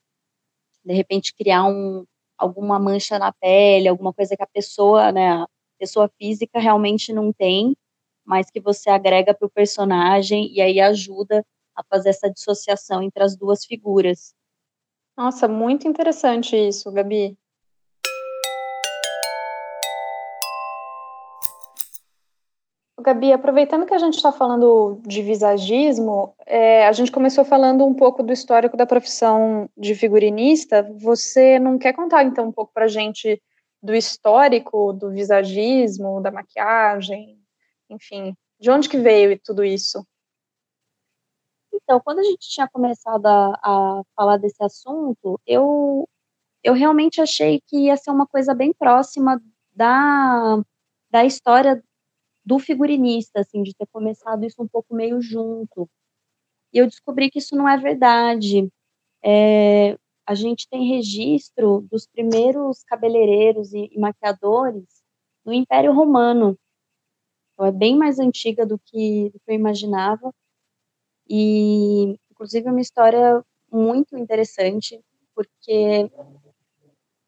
de 0.84 0.94
repente, 0.94 1.34
criar 1.34 1.64
um, 1.64 2.06
alguma 2.42 2.78
mancha 2.78 3.18
na 3.18 3.32
pele, 3.32 3.88
alguma 3.88 4.12
coisa 4.12 4.36
que 4.36 4.42
a 4.42 4.46
pessoa, 4.46 5.12
né? 5.12 5.32
A 5.42 5.46
pessoa 5.78 6.10
física 6.18 6.58
realmente 6.60 7.12
não 7.12 7.32
tem, 7.32 7.76
mas 8.24 8.50
que 8.50 8.60
você 8.60 8.90
agrega 8.90 9.34
para 9.34 9.46
o 9.46 9.50
personagem 9.50 10.52
e 10.52 10.60
aí 10.60 10.80
ajuda 10.80 11.44
a 11.76 11.82
fazer 11.84 12.10
essa 12.10 12.30
dissociação 12.30 13.02
entre 13.02 13.22
as 13.24 13.36
duas 13.36 13.64
figuras. 13.64 14.34
Nossa, 15.16 15.48
muito 15.48 15.88
interessante 15.88 16.54
isso, 16.56 16.90
Gabi. 16.92 17.36
Gabi, 23.02 23.32
aproveitando 23.32 23.86
que 23.86 23.94
a 23.94 23.98
gente 23.98 24.14
está 24.14 24.32
falando 24.32 25.00
de 25.06 25.22
visagismo, 25.22 26.34
é, 26.46 26.86
a 26.86 26.92
gente 26.92 27.12
começou 27.12 27.44
falando 27.44 27.84
um 27.84 27.94
pouco 27.94 28.22
do 28.22 28.32
histórico 28.32 28.76
da 28.76 28.86
profissão 28.86 29.68
de 29.76 29.94
figurinista. 29.94 30.82
Você 31.00 31.58
não 31.58 31.78
quer 31.78 31.92
contar 31.92 32.24
então 32.24 32.46
um 32.48 32.52
pouco 32.52 32.72
para 32.72 32.84
a 32.86 32.88
gente 32.88 33.40
do 33.82 33.94
histórico 33.94 34.92
do 34.92 35.10
visagismo, 35.10 36.20
da 36.22 36.30
maquiagem, 36.30 37.38
enfim, 37.90 38.34
de 38.60 38.70
onde 38.70 38.88
que 38.88 38.96
veio 38.96 39.38
tudo 39.44 39.64
isso? 39.64 40.06
Então, 41.74 42.00
quando 42.00 42.20
a 42.20 42.24
gente 42.24 42.48
tinha 42.48 42.68
começado 42.68 43.26
a, 43.26 43.58
a 43.62 44.02
falar 44.14 44.36
desse 44.36 44.62
assunto, 44.62 45.40
eu, 45.46 46.08
eu 46.62 46.74
realmente 46.74 47.20
achei 47.20 47.60
que 47.66 47.86
ia 47.86 47.96
ser 47.96 48.10
uma 48.10 48.26
coisa 48.26 48.54
bem 48.54 48.72
próxima 48.72 49.42
da, 49.74 50.62
da 51.10 51.24
história 51.24 51.82
do 52.44 52.58
figurinista, 52.58 53.40
assim, 53.40 53.62
de 53.62 53.74
ter 53.74 53.86
começado 53.86 54.44
isso 54.44 54.62
um 54.62 54.68
pouco 54.68 54.94
meio 54.94 55.20
junto. 55.20 55.88
E 56.72 56.78
eu 56.78 56.86
descobri 56.86 57.30
que 57.30 57.38
isso 57.38 57.56
não 57.56 57.68
é 57.68 57.76
verdade. 57.76 58.68
É, 59.24 59.96
a 60.26 60.34
gente 60.34 60.68
tem 60.68 60.88
registro 60.88 61.86
dos 61.90 62.06
primeiros 62.06 62.82
cabeleireiros 62.84 63.72
e, 63.72 63.90
e 63.92 63.98
maquiadores 63.98 65.02
no 65.44 65.52
Império 65.52 65.92
Romano. 65.92 66.58
Então, 67.52 67.66
é 67.66 67.72
bem 67.72 67.96
mais 67.96 68.18
antiga 68.18 68.66
do 68.66 68.78
que, 68.78 69.30
do 69.30 69.40
que 69.40 69.50
eu 69.50 69.54
imaginava. 69.54 70.32
E, 71.28 72.18
inclusive, 72.30 72.66
é 72.66 72.70
uma 72.70 72.80
história 72.80 73.44
muito 73.70 74.16
interessante, 74.16 75.00
porque 75.34 76.10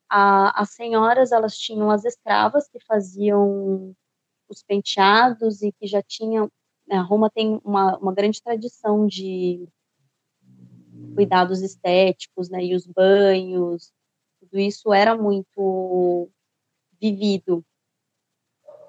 a, 0.09 0.61
as 0.61 0.70
senhoras, 0.70 1.33
elas 1.33 1.57
tinham 1.57 1.90
as 1.90 2.05
escravas 2.05 2.68
que 2.68 2.79
faziam 2.81 3.94
os 4.49 4.63
penteados 4.63 5.63
e 5.63 5.73
que 5.73 5.87
já 5.87 6.03
tinham... 6.03 6.51
Né, 6.87 6.99
Roma 6.99 7.31
tem 7.31 7.61
uma, 7.65 7.97
uma 7.99 8.15
grande 8.15 8.43
tradição 8.43 9.07
de 9.07 9.67
cuidados 11.15 11.63
estéticos, 11.63 12.51
né, 12.51 12.65
e 12.65 12.75
os 12.75 12.87
banhos, 12.87 13.93
tudo 14.41 14.59
isso 14.59 14.93
era 14.93 15.17
muito 15.17 16.29
vivido 17.01 17.65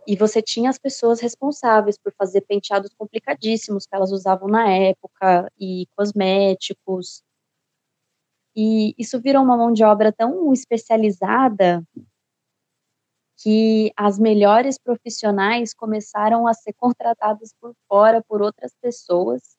e 0.07 0.15
você 0.15 0.41
tinha 0.41 0.69
as 0.69 0.77
pessoas 0.77 1.19
responsáveis 1.19 1.97
por 1.97 2.13
fazer 2.13 2.41
penteados 2.41 2.93
complicadíssimos 2.93 3.85
que 3.85 3.95
elas 3.95 4.11
usavam 4.11 4.47
na 4.47 4.69
época, 4.69 5.51
e 5.59 5.87
cosméticos. 5.95 7.23
E 8.55 8.93
isso 8.97 9.19
virou 9.19 9.43
uma 9.43 9.57
mão 9.57 9.73
de 9.73 9.83
obra 9.83 10.11
tão 10.11 10.53
especializada 10.53 11.83
que 13.45 13.93
as 13.95 14.17
melhores 14.17 14.75
profissionais 14.75 15.71
começaram 15.71 16.47
a 16.47 16.53
ser 16.55 16.73
contratadas 16.73 17.53
por 17.61 17.75
fora 17.87 18.23
por 18.27 18.41
outras 18.41 18.73
pessoas. 18.81 19.55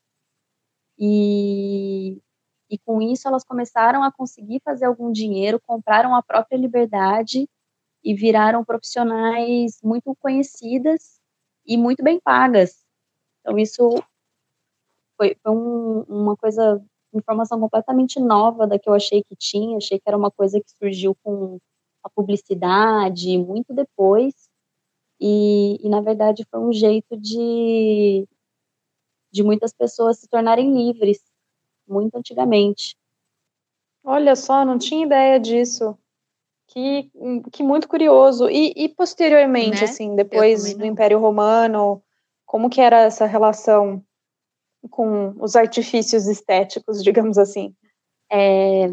E, 0.98 2.20
e 2.68 2.78
com 2.84 3.00
isso 3.00 3.28
elas 3.28 3.44
começaram 3.44 4.02
a 4.02 4.10
conseguir 4.10 4.60
fazer 4.64 4.86
algum 4.86 5.12
dinheiro, 5.12 5.60
compraram 5.64 6.16
a 6.16 6.22
própria 6.22 6.56
liberdade 6.56 7.48
e 8.02 8.12
viraram 8.12 8.64
profissionais 8.64 9.78
muito 9.84 10.16
conhecidas 10.16 11.20
e 11.64 11.76
muito 11.76 12.02
bem 12.02 12.18
pagas. 12.18 12.84
Então, 13.38 13.56
isso 13.56 14.02
foi, 15.16 15.36
foi 15.40 15.52
um, 15.52 16.00
uma 16.08 16.36
coisa, 16.36 16.84
informação 17.14 17.60
completamente 17.60 18.18
nova 18.18 18.66
da 18.66 18.80
que 18.80 18.88
eu 18.88 18.94
achei 18.94 19.22
que 19.22 19.36
tinha. 19.36 19.76
Achei 19.76 20.00
que 20.00 20.08
era 20.08 20.18
uma 20.18 20.32
coisa 20.32 20.60
que 20.60 20.72
surgiu 20.72 21.14
com 21.22 21.60
a 22.06 22.10
publicidade 22.10 23.36
muito 23.36 23.74
depois. 23.74 24.34
E, 25.20 25.84
e 25.84 25.88
na 25.88 26.00
verdade, 26.00 26.46
foi 26.50 26.60
um 26.60 26.72
jeito 26.72 27.16
de, 27.16 28.26
de 29.32 29.42
muitas 29.42 29.72
pessoas 29.72 30.18
se 30.18 30.28
tornarem 30.28 30.72
livres, 30.72 31.20
muito 31.86 32.16
antigamente. 32.16 32.96
Olha 34.04 34.36
só, 34.36 34.64
não 34.64 34.78
tinha 34.78 35.04
ideia 35.04 35.40
disso. 35.40 35.98
Que, 36.68 37.10
que 37.52 37.62
muito 37.62 37.88
curioso. 37.88 38.48
E, 38.50 38.72
e 38.76 38.88
posteriormente, 38.88 39.78
né? 39.78 39.84
assim, 39.84 40.14
depois 40.14 40.74
do 40.74 40.84
Império 40.84 41.18
Romano, 41.18 42.02
como 42.44 42.68
que 42.68 42.80
era 42.80 43.02
essa 43.02 43.24
relação 43.24 44.04
com 44.90 45.34
os 45.40 45.56
artifícios 45.56 46.26
estéticos, 46.26 47.02
digamos 47.02 47.38
assim? 47.38 47.74
É, 48.30 48.88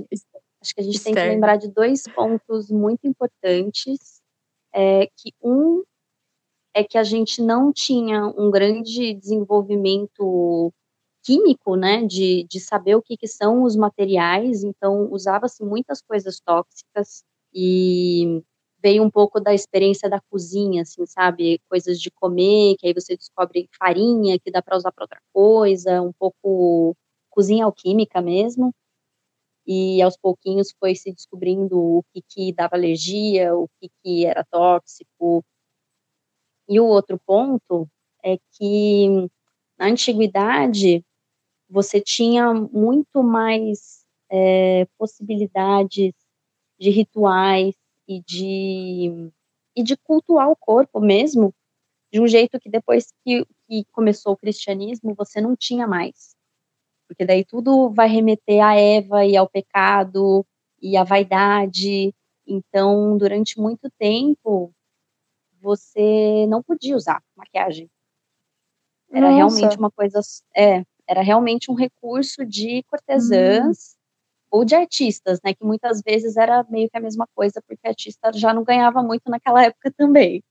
acho 0.64 0.74
que 0.74 0.82
a 0.82 0.84
gente 0.84 0.96
Externo. 0.96 1.16
tem 1.16 1.24
que 1.24 1.34
lembrar 1.34 1.58
de 1.58 1.68
dois 1.68 2.04
pontos 2.04 2.72
muito 2.72 3.06
importantes. 3.06 4.22
É, 4.74 5.06
que 5.06 5.32
um 5.44 5.84
é 6.74 6.84
que 6.84 6.98
a 6.98 7.04
gente 7.04 7.42
não 7.42 7.72
tinha 7.72 8.26
um 8.26 8.50
grande 8.50 9.14
desenvolvimento 9.14 10.74
químico, 11.24 11.76
né, 11.76 12.04
de, 12.04 12.46
de 12.50 12.60
saber 12.60 12.96
o 12.96 13.02
que, 13.02 13.16
que 13.16 13.28
são 13.28 13.64
os 13.64 13.76
materiais, 13.76 14.64
então 14.64 15.08
usava-se 15.12 15.64
muitas 15.64 16.02
coisas 16.02 16.40
tóxicas, 16.40 17.24
e 17.54 18.44
veio 18.82 19.04
um 19.04 19.10
pouco 19.10 19.40
da 19.40 19.54
experiência 19.54 20.10
da 20.10 20.20
cozinha, 20.30 20.82
assim, 20.82 21.06
sabe? 21.06 21.62
Coisas 21.70 22.00
de 22.02 22.12
comer, 22.12 22.76
que 22.78 22.88
aí 22.88 22.94
você 22.94 23.16
descobre 23.16 23.70
farinha 23.80 24.38
que 24.40 24.52
dá 24.52 24.62
para 24.62 24.76
usar 24.76 24.92
para 24.92 25.04
outra 25.06 25.22
coisa, 25.32 26.02
um 26.02 26.12
pouco 26.12 26.96
cozinha 27.30 27.66
alquímica 27.66 28.22
mesmo. 28.22 28.74
E 29.66 30.02
aos 30.02 30.18
pouquinhos 30.18 30.74
foi 30.80 30.96
se 30.96 31.12
descobrindo 31.14 31.80
o 31.80 32.04
que, 32.14 32.22
que 32.28 32.54
dava 32.54 32.76
alergia, 32.76 33.56
o 33.56 33.70
que, 33.80 33.90
que 34.04 34.26
era 34.26 34.44
tóxico. 34.44 35.44
E 36.68 36.80
o 36.80 36.86
outro 36.86 37.20
ponto 37.26 37.88
é 38.24 38.38
que 38.52 39.08
na 39.78 39.88
antiguidade 39.88 41.04
você 41.70 42.00
tinha 42.02 42.54
muito 42.54 43.24
mais 43.24 44.06
é, 44.30 44.86
possibilidades 44.98 46.14
de 46.80 46.90
rituais 46.90 47.76
e 48.08 48.22
de, 48.22 49.32
e 49.76 49.84
de 49.84 49.98
cultuar 49.98 50.50
o 50.50 50.56
corpo 50.56 51.00
mesmo, 51.00 51.54
de 52.12 52.22
um 52.22 52.28
jeito 52.28 52.60
que 52.60 52.70
depois 52.70 53.12
que, 53.24 53.46
que 53.68 53.86
começou 53.92 54.34
o 54.34 54.38
cristianismo 54.38 55.16
você 55.16 55.42
não 55.42 55.56
tinha 55.56 55.88
mais. 55.88 56.33
Porque 57.08 57.26
daí 57.26 57.44
tudo 57.46 57.90
vai 57.92 58.08
remeter 58.08 58.64
a 58.64 58.76
Eva 58.76 59.26
e 59.26 59.36
ao 59.36 59.50
pecado 59.50 60.46
e 60.82 60.98
à 60.98 61.04
vaidade. 61.04 62.14
Então, 62.46 63.18
durante 63.18 63.60
muito 63.60 63.90
tempo, 63.98 64.74
você 65.62 66.46
não 66.48 66.62
podia 66.62 66.96
usar 66.96 67.22
maquiagem. 67.36 67.90
Era 69.12 69.28
Nossa. 69.30 69.36
realmente 69.36 69.78
uma 69.78 69.92
coisa, 69.92 70.20
é, 70.56 70.84
era 71.08 71.22
realmente 71.22 71.72
um 71.72 71.76
recurso 71.76 72.46
de 72.46 72.84
cortesãs 72.84 73.96
hum. 73.96 74.00
ou 74.52 74.66
de 74.66 74.76
artistas, 74.76 75.40
né? 75.44 75.54
Que 75.54 75.64
muitas 75.64 76.02
vezes 76.02 76.36
era 76.36 76.66
meio 76.70 76.90
que 76.90 76.98
a 76.98 77.02
mesma 77.02 77.28
coisa, 77.36 77.62
porque 77.68 77.88
artista 77.88 78.32
já 78.34 78.54
não 78.54 78.64
ganhava 78.64 79.04
muito 79.04 79.30
naquela 79.30 79.64
época 79.64 79.92
também. 79.96 80.44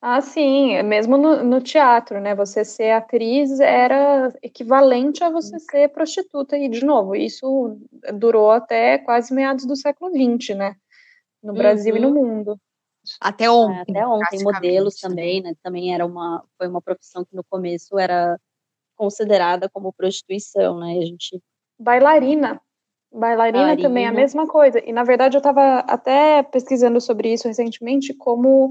Ah, 0.00 0.20
sim, 0.20 0.82
mesmo 0.82 1.16
no, 1.16 1.42
no, 1.44 1.60
teatro, 1.60 2.20
né? 2.20 2.34
Você 2.34 2.64
ser 2.64 2.90
atriz 2.90 3.60
era 3.60 4.32
equivalente 4.42 5.24
a 5.24 5.30
você 5.30 5.58
ser 5.58 5.88
prostituta, 5.88 6.56
e 6.56 6.68
de 6.68 6.84
novo, 6.84 7.14
isso 7.14 7.78
durou 8.14 8.50
até 8.50 8.98
quase 8.98 9.32
meados 9.32 9.66
do 9.66 9.76
século 9.76 10.10
XX, 10.10 10.56
né? 10.56 10.76
No 11.42 11.54
Brasil 11.54 11.94
uhum. 11.94 11.98
e 11.98 12.02
no 12.02 12.08
uhum. 12.08 12.14
mundo. 12.14 12.60
Até 13.20 13.50
ontem. 13.50 13.96
É, 13.96 14.00
até 14.00 14.06
ontem, 14.06 14.42
modelos 14.42 14.96
também, 14.96 15.42
né? 15.42 15.54
Também 15.62 15.94
era 15.94 16.06
uma, 16.06 16.44
foi 16.56 16.68
uma 16.68 16.80
profissão 16.80 17.24
que 17.24 17.34
no 17.34 17.44
começo 17.44 17.98
era 17.98 18.38
considerada 18.96 19.68
como 19.68 19.92
prostituição, 19.92 20.78
né? 20.78 20.98
A 20.98 21.04
gente 21.04 21.42
bailarina. 21.78 22.60
Bailarina, 23.10 23.58
bailarina 23.58 23.82
também 23.82 24.04
é 24.04 24.08
a 24.08 24.12
mesma 24.12 24.46
coisa. 24.46 24.80
E 24.84 24.92
na 24.92 25.04
verdade 25.04 25.36
eu 25.36 25.40
estava 25.40 25.80
até 25.80 26.42
pesquisando 26.42 27.00
sobre 27.00 27.32
isso 27.32 27.48
recentemente, 27.48 28.14
como 28.14 28.70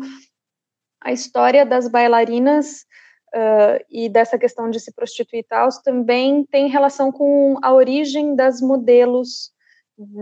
a 1.02 1.12
história 1.12 1.66
das 1.66 1.88
bailarinas 1.88 2.86
uh, 3.34 3.84
e 3.90 4.08
dessa 4.08 4.38
questão 4.38 4.70
de 4.70 4.80
se 4.80 4.94
prostituir 4.94 5.40
e 5.40 5.44
tal 5.44 5.70
também 5.84 6.46
tem 6.46 6.68
relação 6.68 7.12
com 7.12 7.58
a 7.62 7.74
origem 7.74 8.36
das 8.36 8.62
modelos 8.62 9.52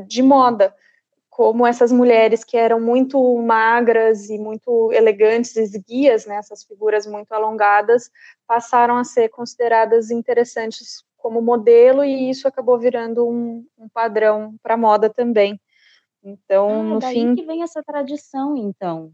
de 0.08 0.22
moda 0.22 0.74
como 1.40 1.66
essas 1.66 1.90
mulheres 1.90 2.44
que 2.44 2.58
eram 2.58 2.82
muito 2.82 3.18
magras 3.38 4.30
e 4.30 4.38
muito 4.38 4.92
elegantes, 4.92 5.56
esguias, 5.56 6.26
né, 6.26 6.36
essas 6.36 6.66
figuras 6.66 7.08
muito 7.08 7.32
alongadas, 7.32 8.12
passaram 8.46 8.98
a 8.98 9.06
ser 9.06 9.30
consideradas 9.30 10.12
interessantes 10.12 11.02
como 11.16 11.42
modelo 11.42 12.04
e 12.04 12.30
isso 12.30 12.46
acabou 12.46 12.78
virando 12.78 13.26
um, 13.26 13.66
um 13.78 13.88
padrão 13.88 14.54
para 14.62 14.76
moda 14.76 15.10
também. 15.10 15.58
Então, 16.22 16.82
ah, 16.82 16.84
no 16.84 17.00
daí 17.00 17.14
fim, 17.14 17.36
que 17.36 17.46
vem 17.46 17.64
essa 17.64 17.82
tradição, 17.82 18.58
então. 18.58 19.10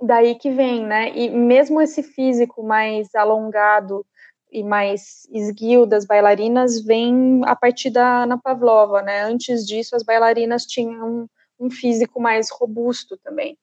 Daí 0.00 0.34
que 0.34 0.50
vem, 0.50 0.84
né? 0.84 1.10
E 1.16 1.30
mesmo 1.30 1.80
esse 1.80 2.02
físico 2.02 2.62
mais 2.62 3.14
alongado 3.14 4.04
e 4.50 4.62
mais 4.62 5.26
esguio 5.32 5.86
das 5.86 6.04
bailarinas 6.06 6.80
vem 6.80 7.40
a 7.44 7.56
partir 7.56 7.90
da 7.90 8.22
Ana 8.22 8.38
Pavlova, 8.38 9.02
né? 9.02 9.22
Antes 9.22 9.66
disso, 9.66 9.96
as 9.96 10.02
bailarinas 10.02 10.64
tinham 10.64 11.28
um 11.58 11.70
físico 11.70 12.20
mais 12.20 12.50
robusto 12.50 13.16
também. 13.18 13.58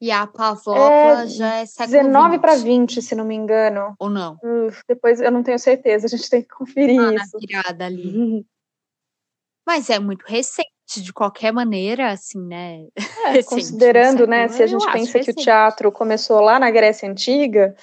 E 0.00 0.12
a 0.12 0.26
Pavlova 0.26 0.92
é, 0.92 1.26
já 1.26 1.54
é 1.56 1.66
século 1.66 2.02
19 2.02 2.38
para 2.38 2.54
20, 2.54 3.02
se 3.02 3.16
não 3.16 3.24
me 3.24 3.34
engano. 3.34 3.96
Ou 3.98 4.08
não? 4.08 4.38
Uf, 4.42 4.82
depois 4.88 5.20
eu 5.20 5.30
não 5.30 5.42
tenho 5.42 5.58
certeza, 5.58 6.06
a 6.06 6.08
gente 6.08 6.30
tem 6.30 6.42
que 6.42 6.48
conferir 6.48 7.00
ah, 7.00 7.14
isso. 7.14 7.36
Na 7.50 7.86
ali. 7.86 8.46
Mas 9.66 9.90
é 9.90 9.98
muito 9.98 10.24
recente, 10.24 10.70
de 10.96 11.12
qualquer 11.12 11.52
maneira, 11.52 12.10
assim, 12.10 12.40
né? 12.40 12.86
É, 12.96 12.96
recente, 13.32 13.48
considerando, 13.48 14.26
né, 14.26 14.48
se 14.48 14.62
a 14.62 14.66
gente 14.66 14.90
pensa 14.90 15.20
que 15.20 15.30
o 15.30 15.34
teatro 15.34 15.92
começou 15.92 16.40
lá 16.40 16.58
na 16.58 16.70
Grécia 16.70 17.08
Antiga, 17.08 17.76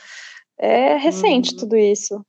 é 0.57 0.97
recente 0.97 1.53
hum. 1.53 1.57
tudo 1.57 1.77
isso. 1.77 2.25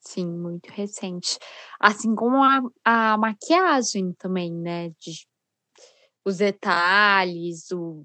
Sim, 0.00 0.26
muito 0.26 0.68
recente. 0.72 1.38
Assim 1.78 2.14
como 2.14 2.42
a, 2.42 2.60
a 2.84 3.18
maquiagem 3.18 4.12
também, 4.18 4.52
né? 4.52 4.88
De 4.98 5.28
os 6.24 6.36
detalhes, 6.36 7.70
o, 7.70 8.04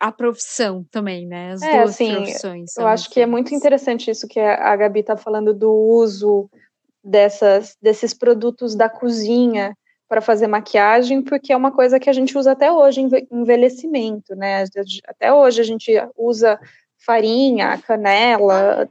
a 0.00 0.10
profissão 0.10 0.84
também, 0.90 1.26
né? 1.26 1.52
As 1.52 1.62
é, 1.62 1.78
duas 1.78 1.90
assim, 1.90 2.14
profissões. 2.14 2.76
Eu 2.76 2.86
acho 2.86 3.10
que 3.10 3.20
é 3.20 3.26
muito 3.26 3.54
interessante 3.54 4.10
isso 4.10 4.26
que 4.26 4.40
a 4.40 4.74
Gabi 4.74 5.00
está 5.00 5.16
falando 5.16 5.52
do 5.52 5.70
uso 5.70 6.48
dessas, 7.04 7.76
desses 7.80 8.14
produtos 8.14 8.74
da 8.74 8.88
cozinha 8.88 9.76
para 10.12 10.20
fazer 10.20 10.46
maquiagem, 10.46 11.22
porque 11.22 11.54
é 11.54 11.56
uma 11.56 11.72
coisa 11.72 11.98
que 11.98 12.10
a 12.10 12.12
gente 12.12 12.36
usa 12.36 12.52
até 12.52 12.70
hoje 12.70 13.00
em 13.00 13.08
envelhecimento, 13.30 14.34
né? 14.36 14.62
Até 15.06 15.32
hoje 15.32 15.62
a 15.62 15.64
gente 15.64 15.90
usa 16.14 16.60
farinha, 16.98 17.78
canela. 17.78 18.86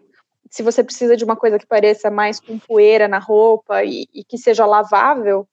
Se 0.50 0.64
você 0.64 0.84
precisa 0.84 1.16
de 1.16 1.24
uma 1.24 1.36
coisa 1.36 1.60
que 1.60 1.68
pareça 1.68 2.10
mais 2.10 2.40
com 2.40 2.58
poeira 2.58 3.08
na 3.08 3.20
roupa 3.20 3.84
e, 3.84 4.08
e 4.12 4.24
que 4.24 4.36
seja 4.36 4.66
lavável, 4.66 5.48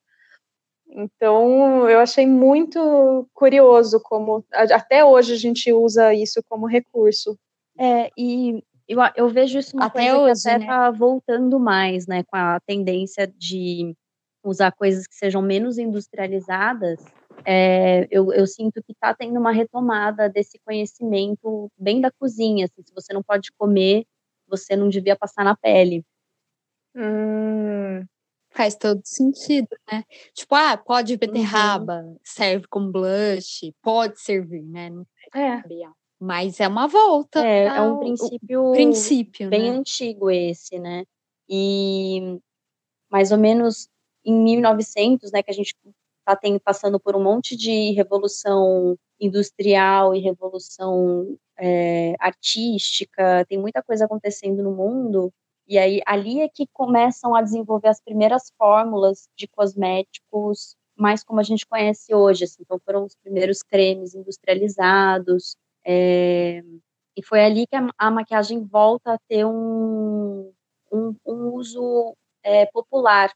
então, 0.90 1.86
eu 1.86 2.00
achei 2.00 2.26
muito 2.26 3.28
curioso 3.34 4.00
como 4.02 4.42
até 4.50 5.04
hoje 5.04 5.34
a 5.34 5.36
gente 5.36 5.70
usa 5.70 6.14
isso 6.14 6.42
como 6.48 6.64
recurso. 6.64 7.38
É, 7.78 8.10
e 8.16 8.64
eu, 8.88 8.98
eu 9.14 9.28
vejo 9.28 9.58
isso 9.58 9.76
uma 9.76 9.84
até 9.84 10.14
coisa 10.14 10.18
hoje, 10.18 10.42
que 10.44 10.48
até 10.48 10.58
né? 10.60 10.66
tá 10.66 10.90
voltando 10.90 11.60
mais, 11.60 12.06
né, 12.06 12.24
com 12.24 12.36
a 12.38 12.58
tendência 12.60 13.30
de 13.36 13.94
usar 14.48 14.72
coisas 14.72 15.06
que 15.06 15.14
sejam 15.14 15.42
menos 15.42 15.78
industrializadas. 15.78 17.04
É, 17.44 18.06
eu, 18.10 18.32
eu, 18.32 18.46
sinto 18.46 18.82
que 18.82 18.92
está 18.92 19.14
tendo 19.14 19.38
uma 19.38 19.52
retomada 19.52 20.28
desse 20.28 20.58
conhecimento 20.58 21.70
bem 21.78 22.00
da 22.00 22.10
cozinha. 22.10 22.64
Assim, 22.64 22.82
se 22.82 22.92
você 22.92 23.12
não 23.12 23.22
pode 23.22 23.52
comer, 23.52 24.04
você 24.46 24.74
não 24.74 24.88
devia 24.88 25.16
passar 25.16 25.44
na 25.44 25.56
pele. 25.56 26.04
Hum, 26.96 28.04
Faz 28.50 28.74
todo 28.74 29.00
sentido, 29.04 29.68
né? 29.90 30.02
Tipo, 30.34 30.54
ah, 30.54 30.76
pode 30.76 31.16
beterraba, 31.16 32.02
uhum. 32.02 32.16
serve 32.24 32.66
como 32.68 32.90
blush, 32.90 33.72
pode 33.82 34.20
servir, 34.20 34.62
né? 34.62 34.90
Não 34.90 35.06
é. 35.34 35.62
Mas 36.18 36.58
é 36.58 36.66
uma 36.66 36.88
volta. 36.88 37.44
É, 37.46 37.66
é 37.66 37.80
um 37.80 37.98
princípio, 38.00 38.72
princípio 38.72 39.48
bem 39.48 39.70
né? 39.70 39.78
antigo 39.78 40.30
esse, 40.30 40.78
né? 40.78 41.04
E 41.48 42.40
mais 43.10 43.30
ou 43.30 43.38
menos 43.38 43.88
em 44.28 44.34
1900, 44.34 45.32
né, 45.32 45.42
que 45.42 45.50
a 45.50 45.54
gente 45.54 45.74
está 46.20 46.38
passando 46.62 47.00
por 47.00 47.16
um 47.16 47.22
monte 47.22 47.56
de 47.56 47.92
revolução 47.92 48.98
industrial 49.20 50.14
e 50.14 50.20
revolução 50.20 51.36
é, 51.58 52.14
artística, 52.20 53.44
tem 53.48 53.58
muita 53.58 53.82
coisa 53.82 54.04
acontecendo 54.04 54.62
no 54.62 54.72
mundo. 54.72 55.32
E 55.66 55.78
aí 55.78 56.00
ali 56.06 56.40
é 56.40 56.48
que 56.48 56.66
começam 56.72 57.34
a 57.34 57.42
desenvolver 57.42 57.88
as 57.88 58.00
primeiras 58.00 58.52
fórmulas 58.56 59.28
de 59.36 59.48
cosméticos, 59.48 60.76
mais 60.96 61.24
como 61.24 61.40
a 61.40 61.42
gente 61.42 61.66
conhece 61.66 62.14
hoje. 62.14 62.44
Assim. 62.44 62.62
Então 62.62 62.78
foram 62.84 63.04
os 63.04 63.16
primeiros 63.16 63.62
cremes 63.62 64.14
industrializados. 64.14 65.56
É, 65.84 66.62
e 67.16 67.22
foi 67.22 67.44
ali 67.44 67.66
que 67.66 67.76
a, 67.76 67.86
a, 67.98 68.10
maquiagem 68.10 68.64
volta 68.64 69.14
a 69.14 69.18
ter 69.28 69.44
um, 69.44 70.52
um, 70.92 71.14
um 71.26 71.54
uso 71.54 72.14
é, 72.42 72.66
popular. 72.66 73.32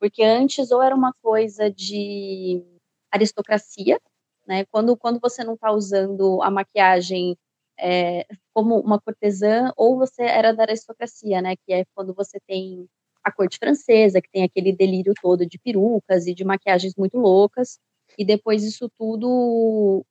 Porque 0.00 0.22
antes 0.22 0.70
ou 0.70 0.82
era 0.82 0.94
uma 0.94 1.12
coisa 1.22 1.70
de 1.70 2.62
aristocracia, 3.10 4.00
né? 4.46 4.64
Quando, 4.66 4.96
quando 4.96 5.20
você 5.20 5.44
não 5.44 5.54
está 5.54 5.72
usando 5.72 6.42
a 6.42 6.50
maquiagem 6.50 7.36
é, 7.78 8.26
como 8.54 8.80
uma 8.80 9.00
cortesã, 9.00 9.72
ou 9.76 9.96
você 9.98 10.22
era 10.22 10.52
da 10.54 10.64
aristocracia, 10.64 11.42
né? 11.42 11.56
Que 11.56 11.72
é 11.72 11.84
quando 11.94 12.14
você 12.14 12.38
tem 12.46 12.88
a 13.24 13.32
corte 13.32 13.58
francesa, 13.58 14.20
que 14.20 14.30
tem 14.30 14.42
aquele 14.44 14.72
delírio 14.72 15.12
todo 15.20 15.46
de 15.46 15.58
perucas 15.58 16.26
e 16.26 16.34
de 16.34 16.44
maquiagens 16.44 16.94
muito 16.96 17.18
loucas, 17.18 17.78
e 18.18 18.24
depois 18.24 18.64
isso 18.64 18.90
tudo 18.98 20.04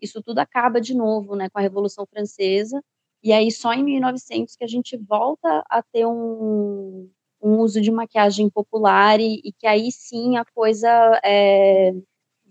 isso 0.00 0.22
tudo 0.22 0.40
acaba 0.40 0.80
de 0.80 0.94
novo, 0.94 1.36
né, 1.36 1.48
com 1.50 1.58
a 1.60 1.62
Revolução 1.62 2.04
Francesa, 2.06 2.82
e 3.22 3.32
aí 3.32 3.52
só 3.52 3.72
em 3.72 3.84
1900 3.84 4.56
que 4.56 4.64
a 4.64 4.66
gente 4.68 4.96
volta 4.96 5.64
a 5.70 5.82
ter 5.82 6.06
um, 6.06 7.08
um 7.42 7.58
uso 7.58 7.80
de 7.80 7.90
maquiagem 7.90 8.48
popular 8.48 9.20
e, 9.20 9.40
e 9.44 9.52
que 9.52 9.66
aí 9.66 9.90
sim 9.90 10.36
a 10.36 10.44
coisa 10.44 10.88
é, 11.24 11.92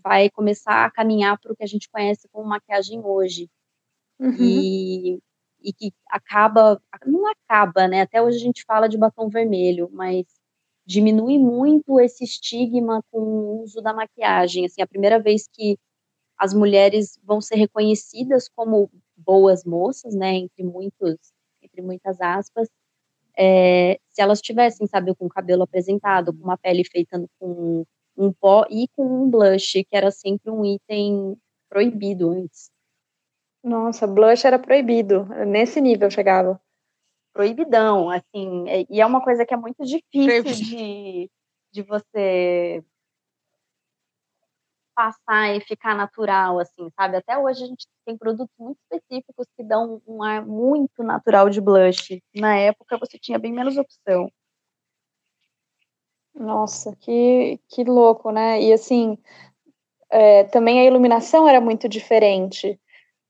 vai 0.02 0.28
começar 0.30 0.84
a 0.84 0.90
caminhar 0.90 1.38
para 1.38 1.52
o 1.52 1.56
que 1.56 1.64
a 1.64 1.66
gente 1.66 1.88
conhece 1.88 2.28
como 2.30 2.48
maquiagem 2.48 3.00
hoje. 3.04 3.48
Uhum. 4.20 4.36
E, 4.38 5.18
e 5.62 5.72
que 5.72 5.92
acaba, 6.08 6.80
não 7.06 7.26
acaba, 7.26 7.88
né? 7.88 8.02
Até 8.02 8.20
hoje 8.20 8.36
a 8.36 8.40
gente 8.40 8.64
fala 8.64 8.88
de 8.88 8.98
batom 8.98 9.28
vermelho, 9.28 9.88
mas 9.92 10.26
diminui 10.84 11.38
muito 11.38 12.00
esse 12.00 12.24
estigma 12.24 13.02
com 13.10 13.18
o 13.18 13.62
uso 13.62 13.80
da 13.80 13.94
maquiagem. 13.94 14.66
Assim, 14.66 14.82
a 14.82 14.86
primeira 14.86 15.20
vez 15.20 15.48
que 15.48 15.78
as 16.36 16.52
mulheres 16.52 17.18
vão 17.22 17.40
ser 17.40 17.56
reconhecidas 17.56 18.48
como 18.48 18.90
boas 19.16 19.64
moças, 19.64 20.14
né? 20.14 20.34
Entre 20.34 20.64
muitos, 20.64 21.16
entre 21.62 21.80
muitas 21.80 22.20
aspas, 22.20 22.68
é, 23.38 23.98
se 24.08 24.20
elas 24.20 24.40
tivessem, 24.40 24.86
sabe, 24.86 25.14
com 25.14 25.26
o 25.26 25.30
cabelo 25.30 25.62
apresentado, 25.62 26.32
com 26.32 26.44
uma 26.44 26.58
pele 26.58 26.84
feita 26.84 27.24
com 27.38 27.84
um 28.16 28.32
pó 28.32 28.66
e 28.70 28.88
com 28.94 29.04
um 29.04 29.30
blush, 29.30 29.84
que 29.84 29.96
era 29.96 30.10
sempre 30.10 30.50
um 30.50 30.64
item 30.64 31.36
proibido 31.68 32.30
antes. 32.30 32.70
Nossa, 33.64 34.06
blush 34.06 34.44
era 34.44 34.58
proibido. 34.58 35.24
Nesse 35.46 35.80
nível 35.80 36.10
chegava. 36.10 36.60
Proibidão, 37.32 38.10
assim. 38.10 38.64
E 38.90 39.00
é 39.00 39.06
uma 39.06 39.22
coisa 39.22 39.46
que 39.46 39.54
é 39.54 39.56
muito 39.56 39.84
difícil 39.84 40.42
de, 40.42 41.30
de 41.72 41.82
você 41.82 42.84
passar 44.94 45.56
e 45.56 45.60
ficar 45.60 45.94
natural, 45.94 46.58
assim, 46.58 46.88
sabe? 46.96 47.16
Até 47.16 47.36
hoje 47.38 47.64
a 47.64 47.66
gente 47.66 47.86
tem 48.04 48.16
produtos 48.16 48.54
muito 48.58 48.78
específicos 48.90 49.46
que 49.56 49.64
dão 49.64 50.00
um 50.06 50.22
ar 50.22 50.44
muito 50.44 51.02
natural 51.02 51.48
de 51.48 51.60
blush. 51.60 52.20
Na 52.34 52.56
época 52.56 52.98
você 52.98 53.18
tinha 53.18 53.38
bem 53.38 53.52
menos 53.52 53.76
opção. 53.76 54.30
Nossa, 56.34 56.96
que, 56.96 57.60
que 57.68 57.84
louco, 57.84 58.30
né? 58.30 58.60
E 58.60 58.72
assim, 58.72 59.18
é, 60.10 60.44
também 60.44 60.80
a 60.80 60.84
iluminação 60.84 61.48
era 61.48 61.60
muito 61.60 61.88
diferente. 61.88 62.78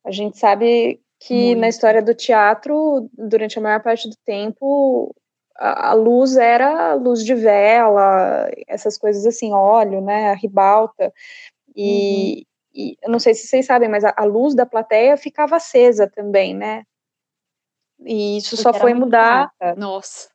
A 0.05 0.11
gente 0.11 0.38
sabe 0.38 1.01
que 1.20 1.35
muito. 1.35 1.61
na 1.61 1.68
história 1.68 2.03
do 2.03 2.14
teatro, 2.14 3.09
durante 3.12 3.59
a 3.59 3.62
maior 3.62 3.83
parte 3.83 4.09
do 4.09 4.16
tempo, 4.25 5.14
a, 5.57 5.90
a, 5.90 5.92
luz 5.94 6.37
era 6.37 6.94
luz 6.94 7.25
de 7.25 7.35
vela, 7.35 8.51
essas 8.66 8.98
coisas 8.98 9.25
assim, 9.25 9.53
óleo, 9.53 10.01
né, 10.01 10.31
a 10.31 10.35
ribalta. 10.35 11.12
E, 11.76 12.35
uhum. 12.35 12.42
e 12.74 12.96
eu 13.02 13.11
não 13.11 13.18
sei 13.18 13.35
se 13.35 13.46
vocês 13.46 13.66
sabem, 13.66 13.88
mas 13.88 14.04
a, 14.04 14.14
a, 14.16 14.24
luz 14.24 14.54
da 14.54 14.66
plateia 14.66 15.16
ficava 15.16 15.56
acesa 15.56 16.08
também, 16.08 16.54
né? 16.54 16.85
E 18.00 18.38
isso 18.38 18.56
Porque 18.56 18.62
só 18.62 18.74
foi 18.74 18.94
mudar. 18.94 19.52
Fraca. 19.58 19.78
Nossa. 19.78 20.30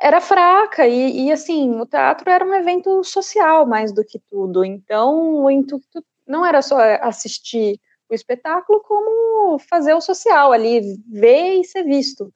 Era 0.00 0.20
fraca, 0.20 0.86
e, 0.86 1.26
e 1.26 1.32
assim, 1.32 1.74
o 1.80 1.84
teatro 1.84 2.30
era 2.30 2.44
um 2.44 2.54
evento 2.54 3.02
social 3.02 3.66
mais 3.66 3.92
do 3.92 4.04
que 4.04 4.20
tudo. 4.30 4.64
Então, 4.64 5.42
o 5.42 5.50
intuito 5.50 6.04
não 6.24 6.46
era 6.46 6.62
só 6.62 6.78
assistir 7.00 7.80
o 8.08 8.14
espetáculo, 8.14 8.80
como 8.80 9.58
fazer 9.58 9.94
o 9.94 10.00
social 10.00 10.52
ali, 10.52 10.80
ver 11.10 11.60
e 11.60 11.64
ser 11.64 11.82
visto. 11.82 12.32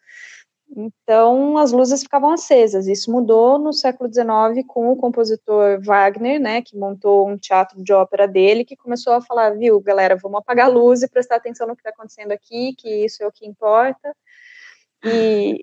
Então, 0.74 1.58
as 1.58 1.70
luzes 1.70 2.02
ficavam 2.02 2.30
acesas. 2.30 2.87
Isso 2.87 3.11
mudou 3.11 3.58
no 3.58 3.72
século 3.72 4.12
XIX 4.12 4.66
com 4.66 4.90
o 4.90 4.96
compositor 4.96 5.80
Wagner, 5.82 6.40
né, 6.40 6.62
que 6.62 6.76
montou 6.76 7.28
um 7.28 7.37
teatro 7.37 7.82
de 7.82 7.92
ópera 7.92 8.26
dele, 8.26 8.64
que 8.64 8.76
começou 8.76 9.12
a 9.12 9.20
falar, 9.20 9.50
viu, 9.50 9.78
galera, 9.80 10.16
vamos 10.16 10.38
apagar 10.38 10.66
a 10.66 10.70
luz 10.70 11.02
e 11.02 11.08
prestar 11.08 11.37
atenção 11.37 11.66
no 11.66 11.74
que 11.74 11.80
está 11.80 11.90
acontecendo 11.90 12.32
aqui, 12.32 12.74
que 12.76 13.04
isso 13.04 13.22
é 13.22 13.26
o 13.26 13.32
que 13.32 13.46
importa. 13.46 14.16
E 15.04 15.62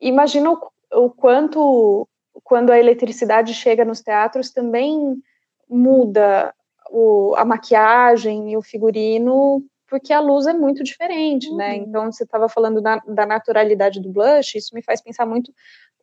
imagina 0.00 0.52
o, 0.52 0.58
o 0.94 1.10
quanto, 1.10 2.08
quando 2.42 2.70
a 2.70 2.78
eletricidade 2.78 3.52
chega 3.52 3.84
nos 3.84 4.00
teatros, 4.00 4.50
também 4.50 5.22
muda 5.68 6.54
o, 6.90 7.34
a 7.36 7.44
maquiagem 7.44 8.52
e 8.52 8.56
o 8.56 8.62
figurino 8.62 9.62
porque 9.88 10.12
a 10.12 10.20
luz 10.20 10.46
é 10.46 10.52
muito 10.52 10.84
diferente, 10.84 11.48
né? 11.48 11.50
uhum. 11.50 11.56
né? 11.56 11.76
Então, 11.76 12.12
você 12.12 12.24
estava 12.24 12.48
falando 12.48 12.80
da, 12.80 12.96
da, 13.06 13.26
naturalidade 13.26 14.00
do 14.00 14.10
blush, 14.10 14.56
isso 14.56 14.74
me 14.74 14.82
faz 14.82 15.00
pensar 15.00 15.26
muito 15.26 15.52